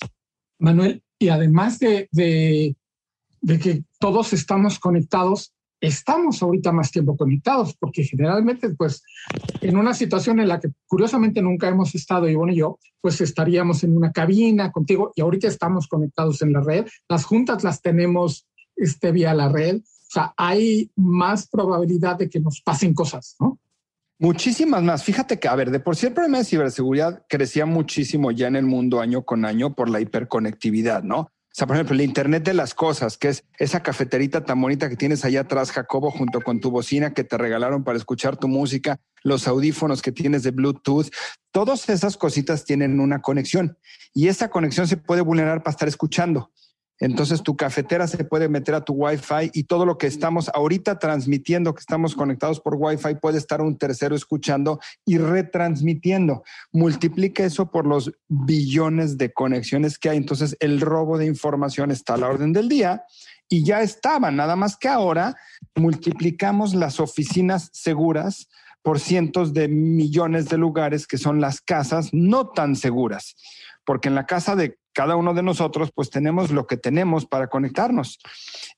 [0.58, 2.74] Manuel, y además de, de,
[3.58, 9.02] que todos estamos conectados, estamos ahorita más tiempo conectados, porque generalmente, pues,
[9.60, 13.84] en una situación en la que curiosamente nunca hemos estado, Ivonne y yo, pues estaríamos
[13.84, 16.86] en una cabina contigo y ahorita estamos conectados en la red.
[17.08, 19.80] Las juntas las tenemos este, vía la red.
[20.08, 23.58] O sea, hay más probabilidad de que nos pasen cosas, ¿no?
[24.18, 25.04] Muchísimas más.
[25.04, 28.56] Fíjate que, a ver, de por sí el problema de ciberseguridad crecía muchísimo ya en
[28.56, 31.18] el mundo año con año por la hiperconectividad, ¿no?
[31.56, 34.90] O sea, por ejemplo, el Internet de las cosas, que es esa cafeterita tan bonita
[34.90, 38.46] que tienes allá atrás, Jacobo, junto con tu bocina que te regalaron para escuchar tu
[38.46, 41.06] música, los audífonos que tienes de Bluetooth,
[41.52, 43.78] todas esas cositas tienen una conexión
[44.12, 46.52] y esa conexión se puede vulnerar para estar escuchando.
[46.98, 50.98] Entonces tu cafetera se puede meter a tu Wi-Fi y todo lo que estamos ahorita
[50.98, 56.42] transmitiendo, que estamos conectados por Wi-Fi, puede estar un tercero escuchando y retransmitiendo.
[56.72, 60.16] Multiplica eso por los billones de conexiones que hay.
[60.16, 63.04] Entonces el robo de información está a la orden del día
[63.48, 65.36] y ya estaba, nada más que ahora
[65.74, 68.48] multiplicamos las oficinas seguras
[68.82, 73.34] por cientos de millones de lugares que son las casas no tan seguras,
[73.86, 77.46] porque en la casa de cada uno de nosotros pues tenemos lo que tenemos para
[77.46, 78.18] conectarnos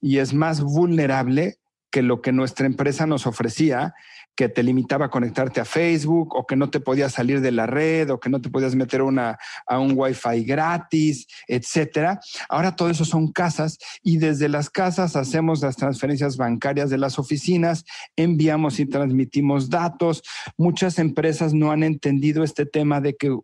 [0.00, 1.58] y es más vulnerable
[1.90, 3.94] que lo que nuestra empresa nos ofrecía,
[4.36, 7.66] que te limitaba a conectarte a Facebook o que no te podías salir de la
[7.66, 12.20] red o que no te podías meter a un Wi-Fi gratis, etcétera.
[12.48, 17.18] Ahora todo eso son casas y desde las casas hacemos las transferencias bancarias de las
[17.18, 17.84] oficinas,
[18.16, 20.22] enviamos y transmitimos datos.
[20.56, 23.36] Muchas empresas no han entendido este tema de que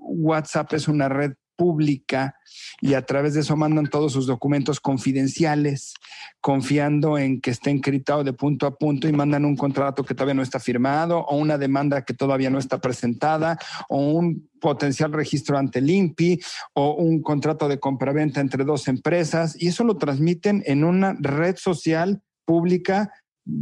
[0.00, 2.36] WhatsApp es una red pública
[2.80, 5.92] y a través de eso mandan todos sus documentos confidenciales,
[6.40, 10.32] confiando en que esté encriptado de punto a punto y mandan un contrato que todavía
[10.32, 13.58] no está firmado o una demanda que todavía no está presentada
[13.90, 16.40] o un potencial registro ante el INPI
[16.72, 19.54] o un contrato de compraventa entre dos empresas.
[19.60, 23.12] Y eso lo transmiten en una red social pública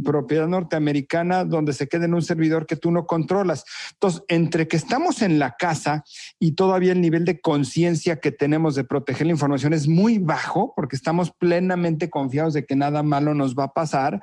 [0.03, 3.65] propiedad norteamericana donde se queda en un servidor que tú no controlas.
[3.93, 6.03] Entonces, entre que estamos en la casa
[6.39, 10.73] y todavía el nivel de conciencia que tenemos de proteger la información es muy bajo,
[10.75, 14.21] porque estamos plenamente confiados de que nada malo nos va a pasar,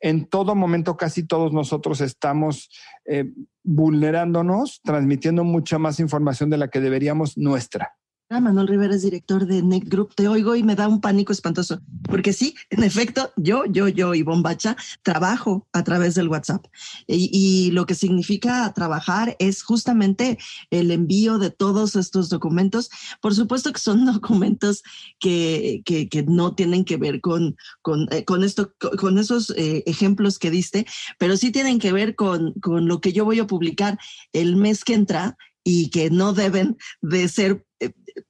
[0.00, 2.70] en todo momento casi todos nosotros estamos
[3.06, 7.96] eh, vulnerándonos, transmitiendo mucha más información de la que deberíamos nuestra.
[8.28, 10.16] Ah, Manuel Rivera es director de NEC Group.
[10.16, 14.14] Te oigo y me da un pánico espantoso, porque sí, en efecto, yo, yo, yo
[14.14, 16.66] y Bombacha trabajo a través del WhatsApp.
[17.06, 20.38] Y, lo que significa trabajar es justamente
[20.70, 22.90] el envío de todos estos documentos.
[23.22, 24.82] Por supuesto que son documentos
[25.20, 30.40] que, que, no tienen que ver con, con, eh, con esto, con esos eh, ejemplos
[30.40, 30.84] que diste,
[31.18, 34.00] pero sí tienen que ver con, con lo que yo voy a publicar
[34.32, 37.65] el mes que entra y que no deben de ser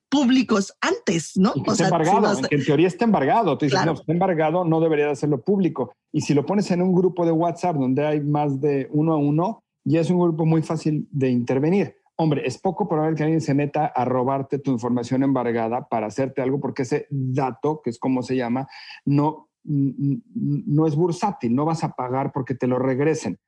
[0.08, 1.52] públicos antes, ¿no?
[1.66, 3.58] o sea, embargado, en teoría está embargado.
[3.58, 5.92] Tú dices, no, está embargado, no debería de hacerlo público.
[6.12, 9.16] Y si lo pones en un grupo de WhatsApp donde hay más de uno a
[9.16, 11.96] uno, ya es un grupo muy fácil de intervenir.
[12.16, 16.40] Hombre, es poco probable que alguien se meta a robarte tu información embargada para hacerte
[16.40, 18.66] algo porque ese dato, que es como se llama,
[19.04, 23.38] no, no es bursátil, no vas a pagar porque te lo regresen.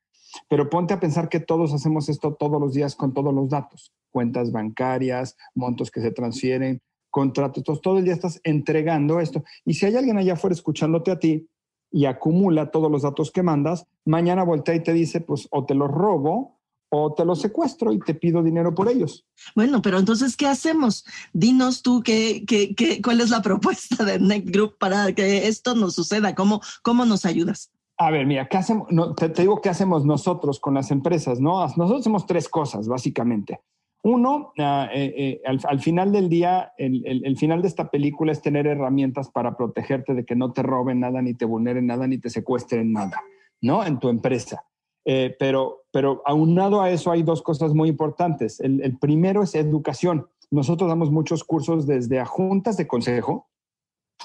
[0.48, 3.92] Pero ponte a pensar que todos hacemos esto todos los días con todos los datos,
[4.10, 9.42] cuentas bancarias, montos que se transfieren, contratos, todo el día estás entregando esto.
[9.64, 11.48] Y si hay alguien allá afuera escuchándote a ti
[11.90, 15.74] y acumula todos los datos que mandas, mañana voltea y te dice, pues o te
[15.74, 16.58] los robo
[16.90, 19.26] o te los secuestro y te pido dinero por ellos.
[19.54, 21.04] Bueno, pero entonces, ¿qué hacemos?
[21.32, 25.74] Dinos tú qué, qué, qué, cuál es la propuesta de Net Group para que esto
[25.74, 27.70] no suceda, cómo, cómo nos ayudas.
[28.00, 28.86] A ver, mira, ¿qué hacemos?
[29.16, 31.60] te, digo qué hacemos nosotros con las empresas, ¿no?
[31.60, 33.60] Nosotros hacemos tres cosas, básicamente.
[34.04, 38.68] Uno, ah, eh, eh, al, final del día, el, final de esta película es tener
[38.68, 42.30] herramientas para protegerte de que no te roben nada, ni te vulneren nada, ni te
[42.30, 43.20] secuestren nada,
[43.60, 43.84] ¿no?
[43.84, 44.64] En tu empresa.
[45.04, 48.60] Eh, pero, pero aunado a eso hay dos cosas muy importantes.
[48.60, 50.28] El, el primero es educación.
[50.52, 53.48] Nosotros damos muchos cursos desde a juntas de consejo,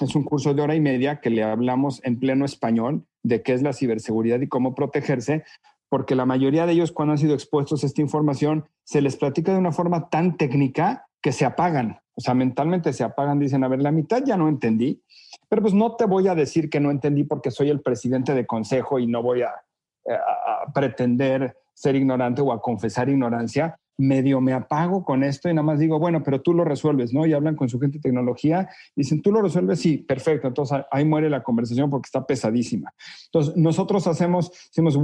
[0.00, 3.52] es un curso de hora y media que le hablamos en pleno español de qué
[3.52, 5.44] es la ciberseguridad y cómo protegerse,
[5.88, 9.52] porque la mayoría de ellos cuando han sido expuestos a esta información se les platica
[9.52, 13.68] de una forma tan técnica que se apagan, o sea, mentalmente se apagan, dicen, a
[13.68, 15.02] ver, la mitad ya no entendí,
[15.48, 18.46] pero pues no te voy a decir que no entendí porque soy el presidente de
[18.46, 24.52] consejo y no voy a, a pretender ser ignorante o a confesar ignorancia, medio me
[24.52, 27.26] apago con esto y nada más digo, bueno, pero tú lo resuelves, ¿no?
[27.26, 30.48] Y hablan con su gente de tecnología, dicen, tú lo resuelves, sí, perfecto.
[30.48, 32.92] Entonces ahí muere la conversación porque está pesadísima.
[33.26, 34.98] Entonces nosotros hacemos, decimos,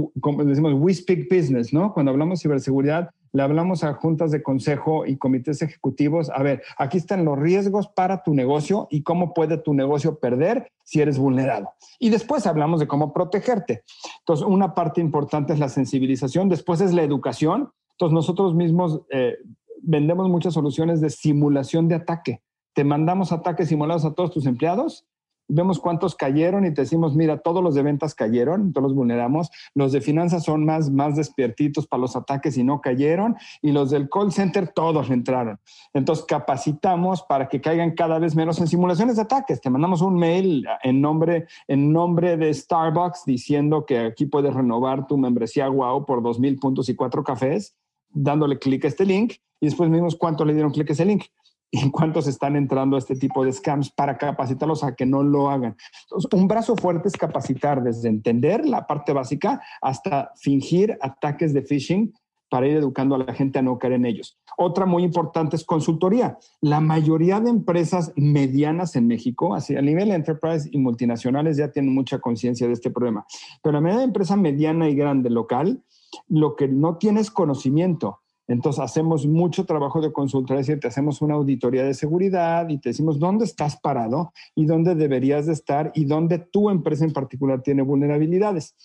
[0.45, 1.93] decimos, we speak business, ¿no?
[1.93, 6.63] Cuando hablamos de ciberseguridad, le hablamos a juntas de consejo y comités ejecutivos, a ver,
[6.77, 11.17] aquí están los riesgos para tu negocio y cómo puede tu negocio perder si eres
[11.17, 11.69] vulnerado.
[11.99, 13.83] Y después hablamos de cómo protegerte.
[14.19, 17.69] Entonces, una parte importante es la sensibilización, después es la educación,
[18.01, 19.37] entonces nosotros mismos eh,
[19.83, 22.41] vendemos muchas soluciones de simulación de ataque.
[22.73, 25.05] Te mandamos ataques simulados a todos tus empleados,
[25.47, 29.51] vemos cuántos cayeron y te decimos, mira, todos los de ventas cayeron, todos los vulneramos,
[29.75, 33.91] los de finanzas son más, más despiertitos para los ataques y no cayeron, y los
[33.91, 35.59] del call center todos entraron.
[35.93, 39.61] Entonces capacitamos para que caigan cada vez menos en simulaciones de ataques.
[39.61, 45.05] Te mandamos un mail en nombre, en nombre de Starbucks diciendo que aquí puedes renovar
[45.05, 47.75] tu membresía WOW por dos mil puntos y cuatro cafés
[48.13, 51.25] dándole clic a este link y después vimos cuánto le dieron clic a ese link
[51.71, 55.49] y cuántos están entrando a este tipo de scams para capacitarlos a que no lo
[55.49, 55.77] hagan.
[56.03, 61.61] Entonces, un brazo fuerte es capacitar desde entender la parte básica hasta fingir ataques de
[61.61, 62.13] phishing
[62.49, 64.37] para ir educando a la gente a no caer en ellos.
[64.57, 66.37] Otra muy importante es consultoría.
[66.59, 71.93] La mayoría de empresas medianas en México, así a nivel enterprise y multinacionales, ya tienen
[71.93, 73.25] mucha conciencia de este problema.
[73.63, 75.81] Pero la mayoría de empresa mediana y grande local,
[76.27, 81.21] lo que no tienes conocimiento Entonces hacemos mucho trabajo de consulta, es decir, te hacemos
[81.21, 85.91] una auditoría de seguridad y te decimos dónde estás parado y dónde deberías de estar
[85.95, 88.75] y dónde tu empresa en particular tiene vulnerabilidades.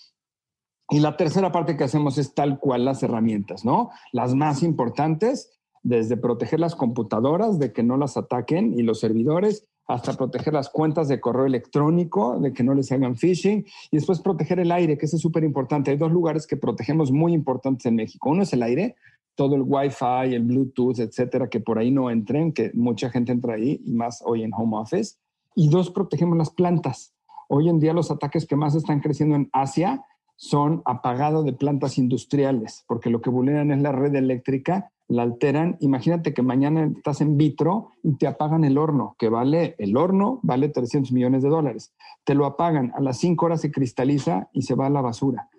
[0.89, 3.89] Y la tercera parte que hacemos es tal cual las herramientas, ¿no?
[4.13, 5.51] Las más importantes,
[5.83, 10.69] desde proteger las computadoras de que no las ataquen y los servidores, hasta proteger las
[10.69, 14.97] cuentas de correo electrónico, de que no les hagan phishing, y después proteger el aire,
[14.97, 15.91] que es súper importante.
[15.91, 18.29] Hay dos lugares que protegemos muy importantes en México.
[18.29, 18.95] Uno es el aire,
[19.35, 23.53] todo el Wi-Fi, el Bluetooth, etcétera, que por ahí no entren, que mucha gente entra
[23.53, 25.15] ahí, y más hoy en home office.
[25.55, 27.13] Y dos, protegemos las plantas.
[27.47, 30.03] Hoy en día los ataques que más están creciendo en Asia
[30.37, 35.77] son apagado de plantas industriales, porque lo que vulneran es la red eléctrica la alteran.
[35.79, 40.39] Imagínate que mañana estás en vitro y te apagan el horno, que vale, el horno
[40.43, 41.93] vale 300 millones de dólares.
[42.23, 45.49] Te lo apagan, a las 5 horas se cristaliza y se va a la basura.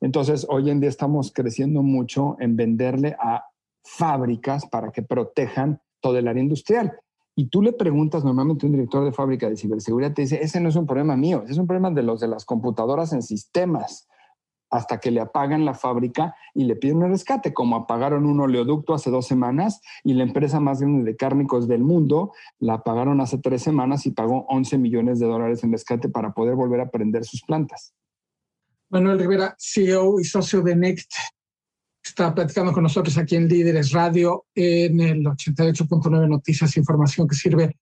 [0.00, 3.44] Entonces, hoy en día estamos creciendo mucho en venderle a
[3.82, 6.92] fábricas para que protejan todo el área industrial.
[7.34, 10.60] Y tú le preguntas normalmente a un director de fábrica de ciberseguridad, te dice, ese
[10.60, 13.22] no es un problema mío, ese es un problema de los de las computadoras en
[13.22, 14.08] sistemas
[14.70, 18.94] hasta que le apagan la fábrica y le piden un rescate, como apagaron un oleoducto
[18.94, 23.38] hace dos semanas y la empresa más grande de cárnicos del mundo la apagaron hace
[23.38, 27.24] tres semanas y pagó 11 millones de dólares en rescate para poder volver a prender
[27.24, 27.94] sus plantas.
[28.90, 31.12] Manuel Rivera, CEO y socio de Next,
[32.02, 37.76] está platicando con nosotros aquí en Líderes Radio en el 88.9 Noticias, información que sirve.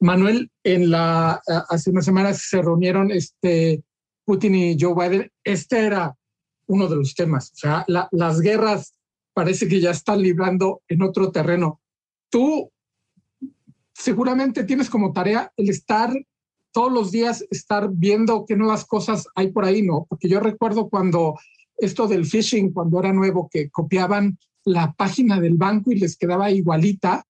[0.00, 3.82] Manuel, en la, hace unas semanas se reunieron este,
[4.24, 6.16] Putin y Joe Biden, este era
[6.66, 7.52] uno de los temas.
[7.52, 8.94] O sea, las guerras
[9.32, 11.80] parece que ya están librando en otro terreno.
[12.30, 12.70] Tú
[13.92, 16.12] seguramente tienes como tarea el estar
[16.72, 20.06] todos los días, estar viendo qué nuevas cosas hay por ahí, ¿no?
[20.08, 21.38] Porque yo recuerdo cuando
[21.76, 26.50] esto del phishing, cuando era nuevo, que copiaban la página del banco y les quedaba
[26.50, 27.24] igualita,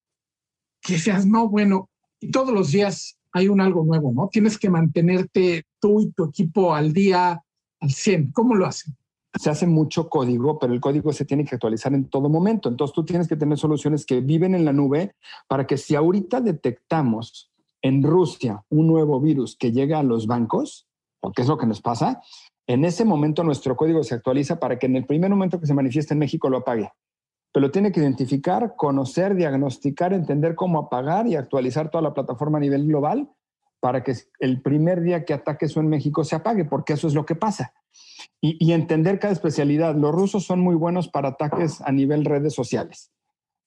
[0.80, 1.90] que seas, no, bueno,
[2.20, 4.28] y todos los días hay un algo nuevo, ¿no?
[4.32, 7.44] Tienes que mantenerte tú y tu equipo al día,
[7.78, 8.32] al 100.
[8.32, 8.96] ¿Cómo lo hacen?
[9.34, 12.70] Se hace mucho código, pero el código se tiene que actualizar en todo momento.
[12.70, 15.14] Entonces tú tienes que tener soluciones que viven en la nube
[15.46, 20.86] para que si ahorita detectamos en Rusia un nuevo virus que llega a los bancos,
[21.20, 22.22] porque es lo que nos pasa,
[22.66, 25.74] en ese momento nuestro código se actualiza para que en el primer momento que se
[25.74, 26.90] manifieste en México lo apague
[27.52, 32.60] pero tiene que identificar, conocer, diagnosticar, entender cómo apagar y actualizar toda la plataforma a
[32.60, 33.30] nivel global
[33.84, 37.12] para que el primer día que ataque eso en México se apague, porque eso es
[37.12, 37.74] lo que pasa.
[38.40, 39.94] Y, entender cada especialidad.
[39.94, 43.12] Los rusos son muy buenos para ataques a nivel redes sociales.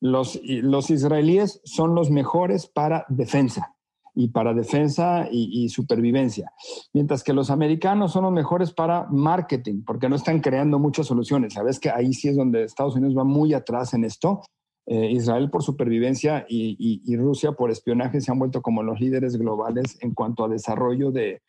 [0.01, 3.75] Los, los israelíes son los mejores para defensa
[4.15, 6.51] y para defensa y, supervivencia.
[6.93, 11.53] Mientras que los americanos son los mejores para marketing, porque no están creando muchas soluciones.
[11.53, 14.41] Sabes que ahí sí es donde Estados Unidos va muy atrás en esto.
[14.89, 19.97] Eh, Israel por supervivencia y, Rusia por espionaje se han vuelto como los líderes globales
[20.01, 21.41] en cuanto a desarrollo de,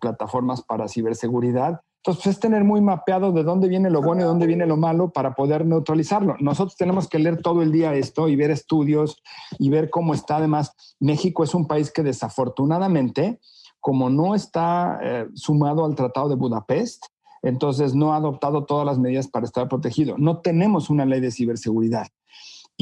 [0.00, 4.48] plataformas para ciberseguridad entonces, es tener muy mapeado de dónde viene lo bueno y dónde
[4.48, 6.34] viene lo malo para poder neutralizarlo.
[6.40, 9.22] Nosotros tenemos que leer todo el día esto y ver estudios
[9.60, 10.38] y ver cómo está.
[10.38, 13.38] Además, México es un país que desafortunadamente,
[13.78, 17.04] como no está eh, sumado al Tratado de Budapest,
[17.40, 20.16] entonces no ha adoptado todas las medidas para estar protegido.
[20.18, 22.08] No tenemos una ley de ciberseguridad.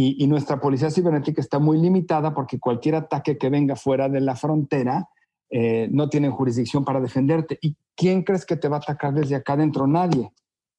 [0.02, 4.34] Y, nuestra policía cibernética está muy limitada porque cualquier ataque que venga fuera de la
[4.34, 5.10] frontera
[5.50, 7.58] eh, no tienen jurisdicción para defenderte.
[7.60, 9.86] ¿Y quién crees que te va a atacar desde acá adentro?
[9.86, 10.32] Nadie.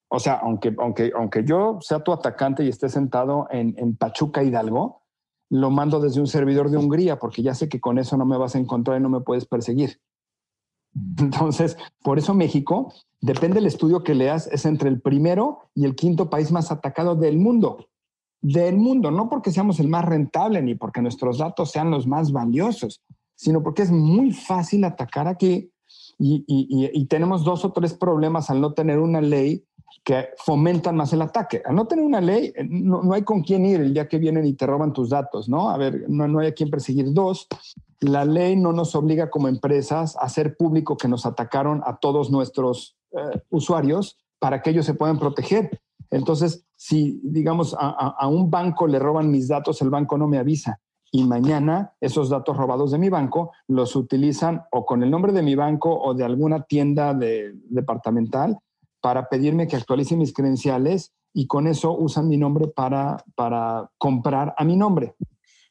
[0.09, 4.41] O sea, aunque, aunque, aunque yo sea tu atacante y esté sentado en, en Pachuca
[4.41, 5.03] Hidalgo,
[5.49, 8.37] lo mando desde un servidor de Hungría porque ya sé que con eso no me
[8.37, 10.01] vas a encontrar y no me puedes perseguir.
[11.19, 15.95] Entonces, por eso México, depende del estudio que leas, es entre el primero y el
[15.95, 17.87] quinto país más atacado del mundo.
[18.41, 22.31] Del mundo, no porque seamos el más rentable ni porque nuestros datos sean los más
[22.31, 23.01] valiosos,
[23.35, 25.71] sino porque es muy fácil atacar aquí
[26.17, 29.63] y, tenemos dos o tres problemas al no tener una ley
[30.03, 31.61] que fomentan más el ataque.
[31.65, 34.45] Al no tener una ley, eh, no, hay con quién ir el día que vienen
[34.45, 35.69] y te roban tus datos, ¿no?
[35.69, 37.11] A ver, no, no hay a quién perseguir.
[37.13, 37.47] Dos,
[37.99, 42.31] la ley no nos obliga como empresas a hacer público que nos atacaron a todos
[42.31, 45.81] nuestros eh, usuarios para que ellos se puedan proteger.
[46.09, 50.79] Entonces, si, digamos, a, un banco le roban mis datos, el banco no me avisa
[51.11, 55.43] y mañana esos datos robados de mi banco los utilizan o con el nombre de
[55.43, 58.57] mi banco o de alguna tienda de, departamental
[58.99, 64.55] para pedirme que actualice mis credenciales y con eso usan mi nombre para, para comprar
[64.57, 65.13] a mi nombre.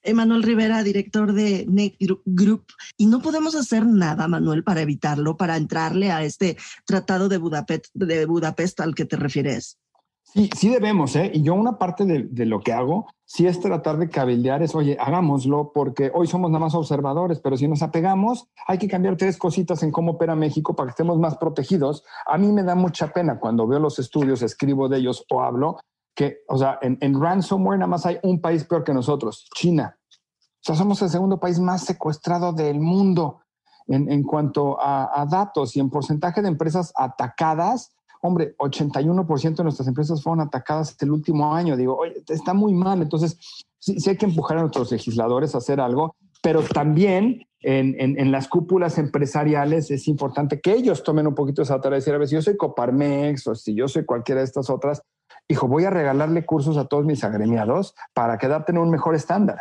[0.02, 5.56] Emanuel Rivera, director de NET Group, y no podemos hacer nada, Manuel, para evitarlo, para
[5.56, 6.56] entrarle a este
[6.86, 9.80] tratado de Budapest, de Budapest al que te refieres.
[10.22, 11.32] Sí, sí debemos, ¿eh?
[11.34, 14.96] Y yo una parte de, lo que hago, sí es tratar de cabildear, es, oye,
[15.00, 19.36] hagámoslo porque hoy somos nada más observadores, pero si nos apegamos, hay que cambiar tres
[19.36, 22.04] cositas en cómo opera México para que estemos más protegidos.
[22.26, 25.80] A mí me da mucha pena cuando veo los estudios, escribo de ellos o hablo,
[26.14, 29.98] que, o sea, en, ransomware nada más hay un país peor que nosotros, China.
[30.12, 33.40] O sea, somos el segundo país más secuestrado del mundo
[33.88, 39.88] en, cuanto a, a datos y en porcentaje de empresas atacadas hombre, 81% de nuestras
[39.88, 41.76] empresas fueron atacadas el último año.
[41.76, 43.02] Digo, oye, está muy mal.
[43.02, 43.38] Entonces,
[43.78, 48.98] sí, hay que empujar a nuestros legisladores a hacer algo, pero también en, las cúpulas
[48.98, 52.34] empresariales es importante que ellos tomen un poquito esa tarea de decir, a ver, si
[52.34, 55.02] yo soy Coparmex o si yo soy cualquiera de estas otras,
[55.48, 59.58] hijo, voy a regalarle cursos a todos mis agremiados para que adapten un mejor estándar.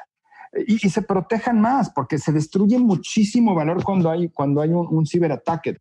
[0.66, 5.05] Y, se protejan más, porque se destruye muchísimo valor cuando hay, cuando hay un, un
[5.05, 5.78] ciberataque.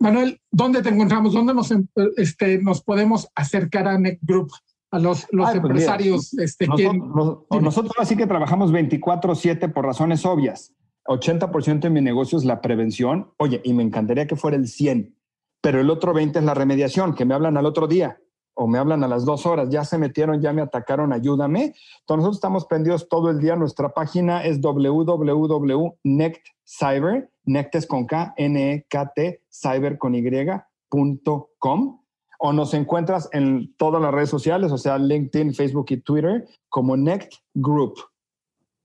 [0.00, 1.34] Manuel, ¿dónde te encontramos?
[1.34, 1.86] ¿Dónde nos, em,
[2.16, 4.50] este, nos podemos acercar a Neck Group?
[4.92, 6.34] A los, los pues empresarios.
[6.38, 10.72] este, nosotros, nosotros así que trabajamos 24/7 por razones obvias.
[11.06, 13.30] 80% de mi negocio es la prevención.
[13.36, 15.14] Oye, y me encantaría que fuera el 100,
[15.60, 18.19] pero el otro 20 es la remediación, que me hablan al otro día
[18.54, 21.74] o me hablan a las dos horas, ya se metieron, ya me atacaron, ayúdame.
[22.00, 23.56] Entonces nosotros estamos prendidos todo el día.
[23.56, 32.00] Nuestra página es www.nectcyber, Nect con K, N-E-K-T, cyber con Y.com.
[32.42, 36.96] O nos encuentras en todas las redes sociales, o sea, LinkedIn, Facebook y Twitter, como
[36.96, 37.96] Nect Group,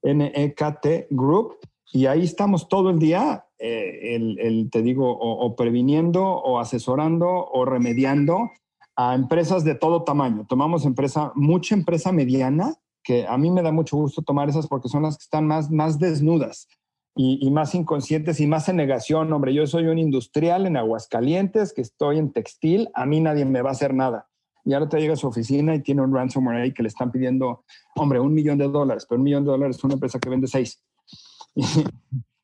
[0.02, 1.56] N-E-K-T Group.
[1.92, 7.64] Y ahí estamos todo el día, eh, el, te digo, o previniendo, o asesorando, o
[7.64, 8.50] remediando
[8.96, 10.46] a empresas de todo tamaño.
[10.48, 12.74] Tomamos empresa, mucha empresa mediana,
[13.04, 15.70] que a mí me da mucho gusto tomar esas porque son las que están más,
[15.70, 16.66] más desnudas
[17.14, 19.32] y, más inconscientes y más en negación.
[19.32, 23.62] Hombre, yo soy un industrial en Aguascalientes, que estoy en textil, a mí nadie me
[23.62, 24.28] va a hacer nada.
[24.64, 27.12] Y ahora te llega a su oficina y tiene un ransomware ahí que le están
[27.12, 30.28] pidiendo, hombre, un millón de dólares, pero un millón de dólares es una empresa que
[30.28, 30.82] vende seis.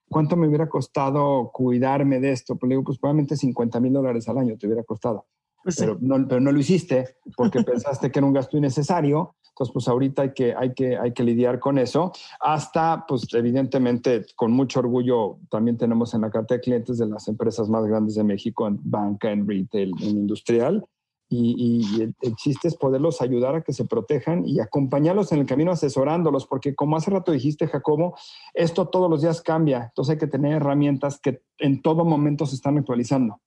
[0.08, 2.56] ¿Cuánto me hubiera costado cuidarme de esto?
[2.56, 5.26] Pues le digo, pues probablemente 50 mil dólares al año te hubiera costado.
[5.62, 9.34] Pues pero, no, pero, no, lo hiciste porque pensaste que era un gasto innecesario.
[9.52, 12.12] Entonces, pues ahorita hay que, hay, que, hay que lidiar con eso.
[12.40, 17.28] Hasta, pues evidentemente, con mucho orgullo, también tenemos en la carta de clientes de las
[17.28, 20.84] empresas más grandes de México en banca, en retail, en industrial.
[21.28, 21.54] Y,
[21.96, 25.70] y, el, chiste es poderlos ayudar a que se protejan y acompañarlos en el camino
[25.70, 28.16] asesorándolos, porque como hace rato dijiste, Jacobo,
[28.52, 29.84] esto todos los días cambia.
[29.84, 33.40] Entonces hay que tener herramientas que en todo momento se están actualizando.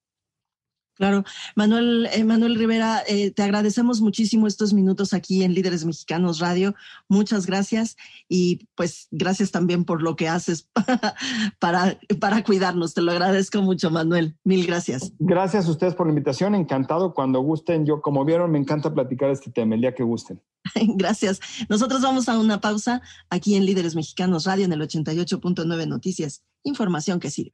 [0.95, 1.23] Claro,
[1.55, 6.73] Manuel, eh, Manuel Rivera, eh, te agradecemos muchísimo estos minutos aquí en Líderes Mexicanos Radio.
[7.09, 7.97] Muchas gracias
[8.29, 10.69] y pues gracias también por lo que haces
[11.59, 12.93] para, para cuidarnos.
[12.93, 14.37] Te lo agradezco mucho, Manuel.
[14.45, 15.11] Mil gracias.
[15.19, 16.55] Gracias a ustedes por la invitación.
[16.55, 17.85] Encantado cuando gusten.
[17.85, 20.41] Yo, como vieron, me encanta platicar este tema el día que gusten.
[20.95, 21.39] gracias.
[21.69, 26.43] Nosotros vamos a una pausa aquí en Líderes Mexicanos Radio en el 88.9 Noticias.
[26.63, 27.53] Información que sirve.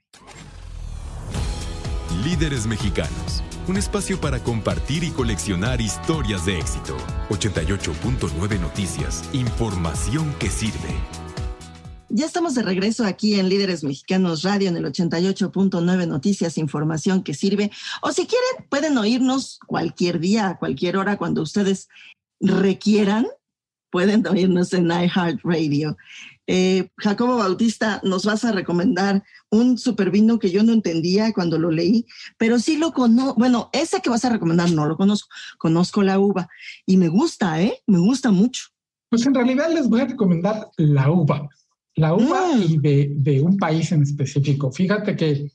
[2.24, 6.96] Líderes Mexicanos, un espacio para compartir y coleccionar historias de éxito.
[7.30, 10.94] 88.9 Noticias, información que sirve.
[12.10, 17.34] Ya estamos de regreso aquí en Líderes Mexicanos Radio en el 88.9 Noticias, información que
[17.34, 17.72] sirve.
[18.04, 21.90] O si quieren, pueden oírnos cualquier día, a cualquier hora, cuando ustedes
[22.40, 23.26] requieran,
[23.90, 25.98] pueden oírnos en iHeartRadio.
[26.54, 31.58] Eh, Jacobo Bautista, nos vas a recomendar un super vino que yo no entendía cuando
[31.58, 32.06] lo leí,
[32.38, 33.40] pero sí lo conozco.
[33.40, 35.30] Bueno, ese que vas a recomendar no lo conozco.
[35.58, 36.50] Conozco la uva
[36.86, 37.80] y me gusta, ¿eh?
[37.88, 38.64] Me gusta mucho.
[39.10, 41.48] Pues en realidad les voy a recomendar la uva.
[41.96, 42.62] La uva mm.
[42.64, 44.72] y de, un país en específico.
[44.72, 45.52] Fíjate que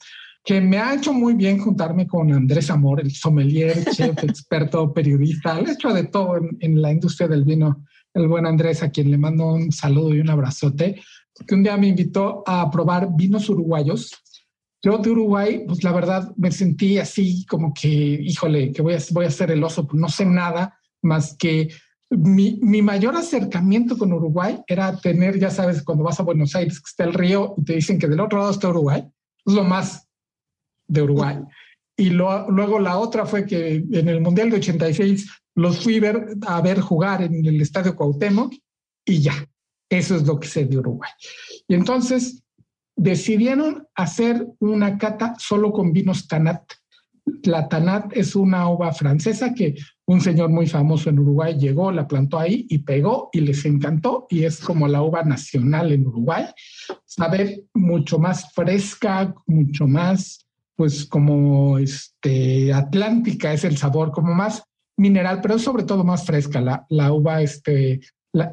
[0.46, 5.58] que me ha hecho muy bien juntarme con Andrés Amor, el sommelier, chef, experto, periodista,
[5.58, 7.84] el hecho de todo en, la industria del vino
[8.16, 11.02] el buen Andrés, a quien le mando un saludo y un abrazote,
[11.46, 14.10] que un día me invitó a probar vinos uruguayos.
[14.82, 18.98] Yo de Uruguay, pues la verdad me sentí así como que, híjole, que voy a,
[19.10, 21.68] voy a ser el oso, pues no sé nada más que
[22.08, 26.80] mi, mi, mayor acercamiento con Uruguay era tener, ya sabes, cuando vas a Buenos Aires,
[26.80, 29.04] que está el río y te dicen que del otro lado está Uruguay,
[29.44, 30.08] es lo más
[30.86, 31.38] de Uruguay.
[31.96, 36.00] Y luego la otra fue que en el Mundial de 86 los fui
[36.46, 38.54] a ver jugar en el Estadio Cuauhtémoc
[39.04, 39.34] y ya,
[39.88, 41.10] eso es lo que sé de Uruguay.
[41.66, 42.42] Y entonces
[42.94, 46.62] decidieron hacer una cata solo con vinos Tanat.
[47.42, 49.74] La Tanat es una uva francesa que
[50.06, 54.26] un señor muy famoso en Uruguay llegó, la plantó ahí y pegó y les encantó
[54.28, 56.44] y es como la uva nacional en Uruguay.
[57.04, 60.46] Sabe mucho más fresca, mucho más,
[60.76, 64.62] pues como este, atlántica es el sabor, como más
[64.96, 68.00] mineral, pero es sobre todo más fresca, la, la uva, este,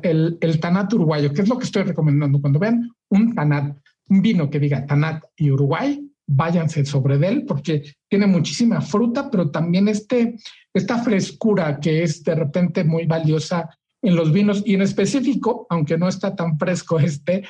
[0.02, 2.42] el, el tanat uruguayo, que es lo que estoy recomendando.
[2.42, 3.78] Cuando vean un tanat,
[4.10, 9.52] un vino que diga tanat y Uruguay, váyanse sobre él porque tiene muchísima fruta, pero
[9.52, 10.36] también este,
[10.74, 13.70] esta frescura que es de repente muy valiosa
[14.02, 17.44] en los vinos y en específico, aunque no está tan fresco este,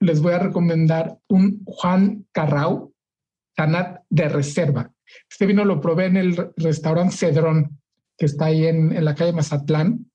[0.00, 2.92] les voy a recomendar un Juan Carrao
[3.54, 4.92] Tanat de reserva.
[5.30, 7.80] Este vino lo probé en el restaurante Cedrón,
[8.18, 10.10] que está ahí en, en la calle Mazatlán,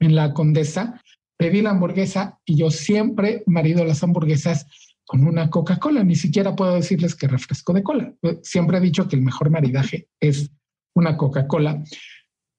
[0.00, 1.02] en la Condesa.
[1.38, 4.66] Pedí la hamburguesa y yo siempre marido las hamburguesas
[5.06, 6.02] con una Coca-Cola.
[6.02, 8.12] Ni siquiera puedo decirles que refresco de cola.
[8.42, 10.50] Siempre he dicho que el mejor maridaje es
[10.94, 11.82] una Coca-Cola,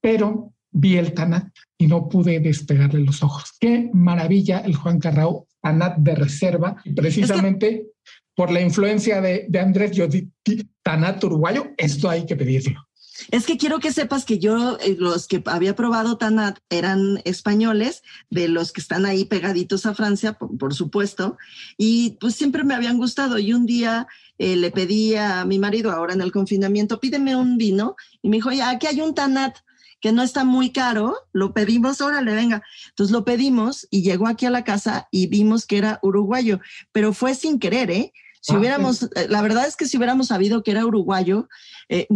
[0.01, 1.47] pero vi el Tanat
[1.77, 3.53] y no pude despegarle los ojos.
[3.59, 7.87] Qué maravilla el Juan Carrao Tanat de reserva, precisamente
[8.35, 12.86] por la influencia de, de Andrés Yoditi, Tanat uruguayo, esto hay que pedirlo.
[13.31, 18.03] Es que quiero que sepas que yo, eh, los que había probado Tanat eran españoles,
[18.29, 21.37] de los que están ahí pegaditos a Francia, por, supuesto,
[21.77, 23.39] y pues siempre me habían gustado.
[23.39, 24.07] Y un día
[24.37, 28.37] eh, le pedí a mi marido, ahora en el confinamiento, pídeme un vino, y me
[28.37, 29.57] dijo, ya, aquí hay un Tanat
[29.99, 32.61] que no está muy caro, lo pedimos, órale, venga.
[32.89, 36.59] Entonces lo pedimos y llegó aquí a la casa y vimos que era uruguayo,
[36.91, 38.13] pero fue sin querer, ¿eh?
[38.41, 41.47] Si ah, hubiéramos, eh, la verdad es que si hubiéramos sabido que era uruguayo,
[41.89, 42.07] eh,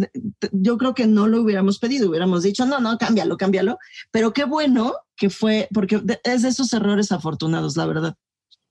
[0.52, 3.78] yo creo que no lo hubiéramos pedido, hubiéramos dicho, no, no, cámbialo, cámbialo.
[4.12, 8.16] Pero qué bueno que fue, porque es de esos errores afortunados, la verdad.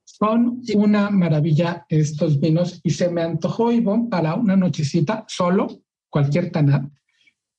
[0.05, 6.51] Son una maravilla estos vinos y se me antojó, Ivonne, para una nochecita, solo, cualquier
[6.51, 6.85] tanat,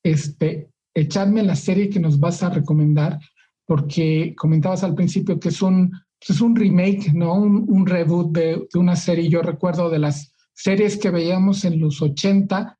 [0.02, 3.18] este, echarme la serie que nos vas a recomendar,
[3.66, 5.90] porque comentabas al principio que es un
[6.28, 7.34] es un remake, ¿no?
[7.34, 9.28] Un, reboot de, una serie.
[9.28, 12.78] Yo recuerdo de las series que veíamos en los 80.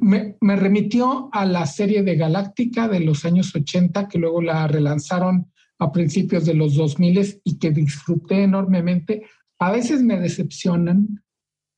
[0.00, 5.50] Me, remitió a la serie de Galáctica de los años 80, que luego la relanzaron
[5.78, 9.26] a principios de los 2000 y que disfruté enormemente.
[9.58, 11.22] A veces me decepcionan,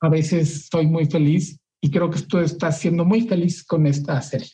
[0.01, 4.21] a veces estoy muy feliz y creo que tú estás siendo muy feliz con esta
[4.21, 4.49] serie.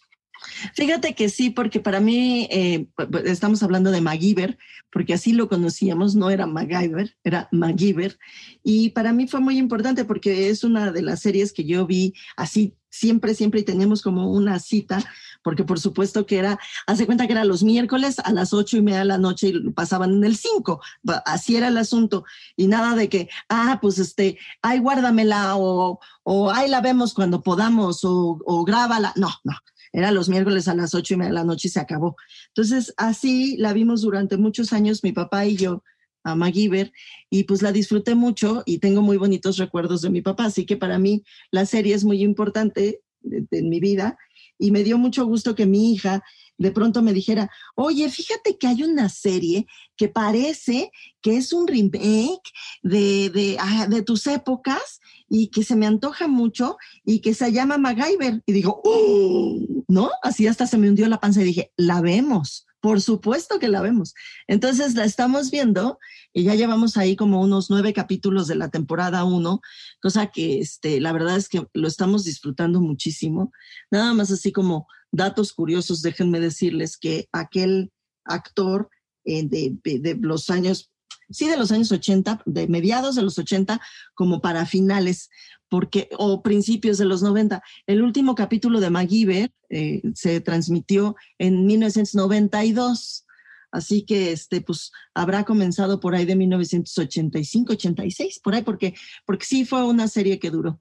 [0.73, 2.87] Fíjate que sí, porque para mí eh,
[3.25, 4.57] estamos hablando de MacGyver,
[4.91, 8.17] porque así lo conocíamos, no era MacGyver, era MacGyver.
[8.63, 12.13] Y para mí fue muy importante porque es una de las series que yo vi
[12.37, 15.03] así siempre, siempre y teníamos como una cita,
[15.43, 18.81] porque por supuesto que era, hace cuenta que era los miércoles a las ocho y
[18.81, 20.81] media de la noche y pasaban en el cinco,
[21.25, 22.23] así era el asunto,
[22.55, 27.43] y nada de que, ah, pues este, ay, guárdamela o, o ay, la vemos cuando
[27.43, 29.53] podamos o, o grábala, no, no,
[29.95, 32.17] era los miércoles a las ocho y media de la noche y se acabó.
[32.49, 35.83] Entonces, así la vimos durante muchos años, mi papá y yo,
[36.23, 36.91] a MacGyver,
[37.29, 40.45] y pues la disfruté mucho y tengo muy bonitos recuerdos de mi papá.
[40.45, 44.17] Así que para mí la serie es muy importante en mi vida
[44.59, 46.23] y me dio mucho gusto que mi hija
[46.57, 50.91] de pronto me dijera, oye, fíjate que hay una serie que parece
[51.21, 52.51] que es un remake
[52.81, 54.99] de, de, ah, de tus épocas
[55.29, 58.41] y que se me antoja mucho y que se llama MacGyver.
[58.45, 59.59] Y digo, ¡Oh!
[59.87, 60.11] ¿no?
[60.21, 62.65] Así hasta se me hundió la panza y dije, la vemos.
[62.81, 64.13] Por supuesto que la vemos.
[64.47, 65.97] Entonces la estamos viendo
[66.33, 69.61] y ya llevamos ahí como unos nueve capítulos de la temporada uno,
[70.01, 73.51] cosa que este, la verdad es que lo estamos disfrutando muchísimo.
[73.89, 77.91] Nada más así como datos curiosos, déjenme decirles que aquel
[78.25, 78.89] actor
[79.25, 80.91] eh, de, los años
[81.29, 83.81] sí de los años 80, de mediados de los 80
[84.13, 85.29] como para finales,
[85.69, 87.61] porque, o principios de los 90.
[87.87, 93.25] El último capítulo de MacGyver eh, se transmitió en 1992.
[93.71, 98.93] Así que este, pues, habrá comenzado por ahí de 1985, 86, por ahí, porque,
[99.25, 100.79] porque sí fue una serie que duró.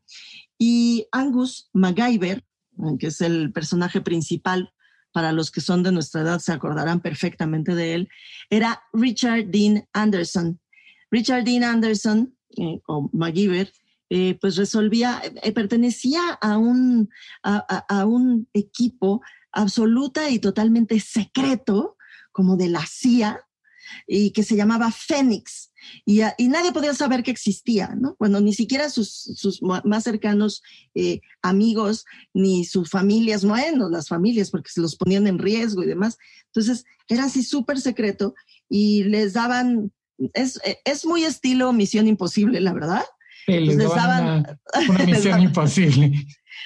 [0.59, 2.45] Y Angus MacGyver,
[2.99, 4.73] que es el personaje principal
[5.15, 8.09] para los que son de nuestra edad se acordarán perfectamente de él,
[8.51, 10.61] era Richard Dean Anderson.
[11.11, 13.73] Richard Dean Anderson, eh, o MacGyver,
[14.11, 17.09] eh, pues resolvía, eh, pertenecía a un,
[17.45, 19.23] a, un equipo
[19.53, 21.97] absoluta y totalmente secreto,
[22.33, 23.41] como de la CIA,
[24.09, 25.71] y que se llamaba Fénix.
[26.05, 28.17] Y, nadie podía saber que existía, ¿no?
[28.19, 30.63] Bueno, ni siquiera sus, más cercanos
[30.95, 35.87] eh, amigos, ni sus familias, bueno, las familias, porque se los ponían en riesgo y
[35.87, 36.19] demás.
[36.47, 38.35] Entonces, era así súper secreto
[38.69, 39.93] y les daban,
[40.35, 43.05] es, es muy estilo Misión Imposible, la verdad.
[43.47, 44.59] les, daban,
[44.89, 46.13] una, misión imposible.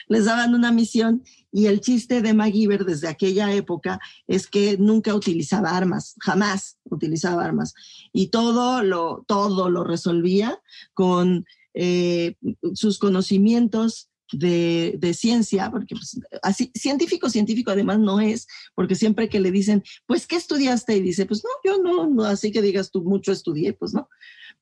[0.06, 5.14] Les daban una misión y el chiste de MacGyver desde aquella época es que nunca
[5.14, 7.74] utilizaba armas, jamás utilizaba armas.
[8.12, 10.60] Y todo lo, todo lo resolvía
[10.94, 12.36] con eh,
[12.74, 19.40] sus conocimientos de, ciencia, porque pues, así, científico, científico además no es, porque siempre que
[19.40, 20.96] le dicen, pues, ¿qué estudiaste?
[20.96, 24.08] Y dice, pues no, yo no, no así que digas tú mucho estudié, pues no.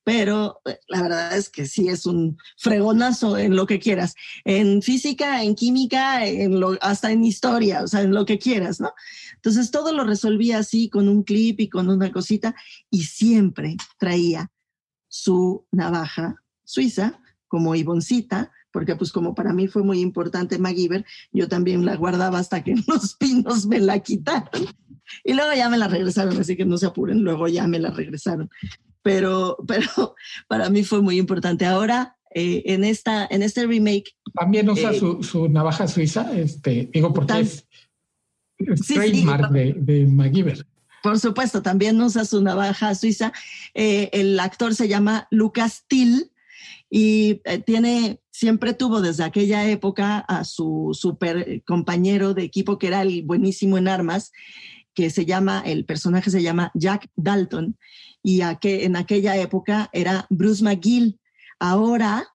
[0.07, 4.81] Pero eh, la verdad es que sí es un fregonazo en lo que quieras, en
[4.81, 8.93] física, en química, en lo, hasta en historia, o sea, en lo que quieras, ¿no?
[9.35, 12.55] Entonces todo lo resolvía así con un clip y con una cosita
[12.89, 14.49] y siempre traía
[15.09, 21.49] su navaja suiza como Ivoncita, porque pues como para mí fue muy importante MacGyver, yo
[21.49, 24.67] también la guardaba hasta que los pinos me la quitaron.
[25.25, 27.91] Y luego ya me la regresaron, así que no se apuren, luego ya me la
[27.91, 28.49] regresaron.
[29.07, 30.15] Pero, pero
[30.49, 31.65] para mí fue muy importante.
[31.65, 34.15] Ahora, eh, en, esta, en este remake...
[34.33, 37.65] También usa eh, su, navaja suiza, este, digo, porque es,
[38.85, 40.65] trademark de, de MacGyver.
[41.03, 43.31] Por supuesto, también usa su navaja suiza.
[43.73, 46.31] Eh, el actor se llama Lucas Till
[46.89, 52.87] y eh, tiene, siempre tuvo desde aquella época a su super compañero de equipo que
[52.87, 54.33] era el buenísimo en armas,
[54.97, 57.77] que se llama, el personaje se llama Jack Dalton,
[58.23, 61.19] y que en aquella época era Bruce McGill.
[61.59, 62.27] Ahora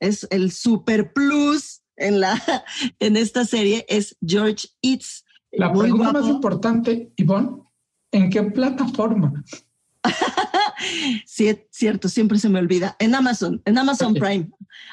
[0.00, 2.42] es el super plus en, la,
[3.00, 5.26] en esta serie, es George Eats.
[5.52, 7.58] La pregunta más importante, Ivonne,
[8.12, 9.44] ¿en qué plataforma?
[11.26, 12.96] sí, cierto, siempre se me olvida.
[12.98, 14.48] En Amazon, en Amazon Prime.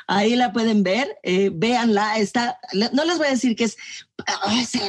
[0.08, 2.18] Ahí la pueden ver, eh, véanla.
[2.18, 2.58] Está,
[2.94, 3.78] no les voy a decir que es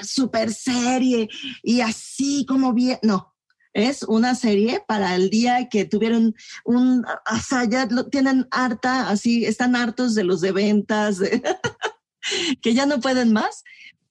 [0.02, 1.28] súper serie
[1.62, 3.34] y así como bien, no.
[3.72, 6.34] Es una serie para el día que tuvieron
[6.64, 11.20] un, o sea, ya lo tienen harta, así, están hartos de los de ventas,
[12.62, 13.64] que ya no pueden más.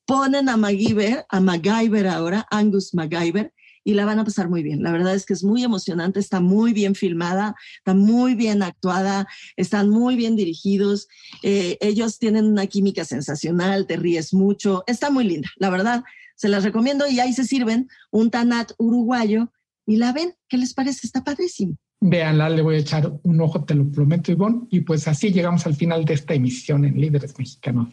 [0.06, 3.55] Ponen a MacGyver, a MacGyver ahora, Angus MacGyver,
[3.86, 4.84] y la van a pasar muy bien.
[4.84, 9.28] La verdad es que es muy emocionante, está muy bien filmada, está muy bien actuada,
[9.56, 11.08] están muy bien dirigidos.
[11.44, 16.04] Eh, ellos tienen una química sensacional, te ríes mucho, está muy linda, la verdad.
[16.36, 19.54] Se las recomiendo y ahí se sirven un tanat uruguayo
[19.86, 20.34] y la ven.
[20.50, 21.08] ¿Qué les parece?
[21.08, 21.78] Está padrísimo.
[22.02, 24.68] Véanla, le voy a echar un ojo, te lo prometo, Ivonne.
[24.70, 27.88] Y pues así llegamos al final de esta emisión en Líderes Mexicanos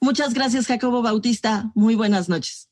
[0.00, 1.72] Muchas gracias, Jacobo Bautista.
[1.74, 2.71] Muy buenas noches.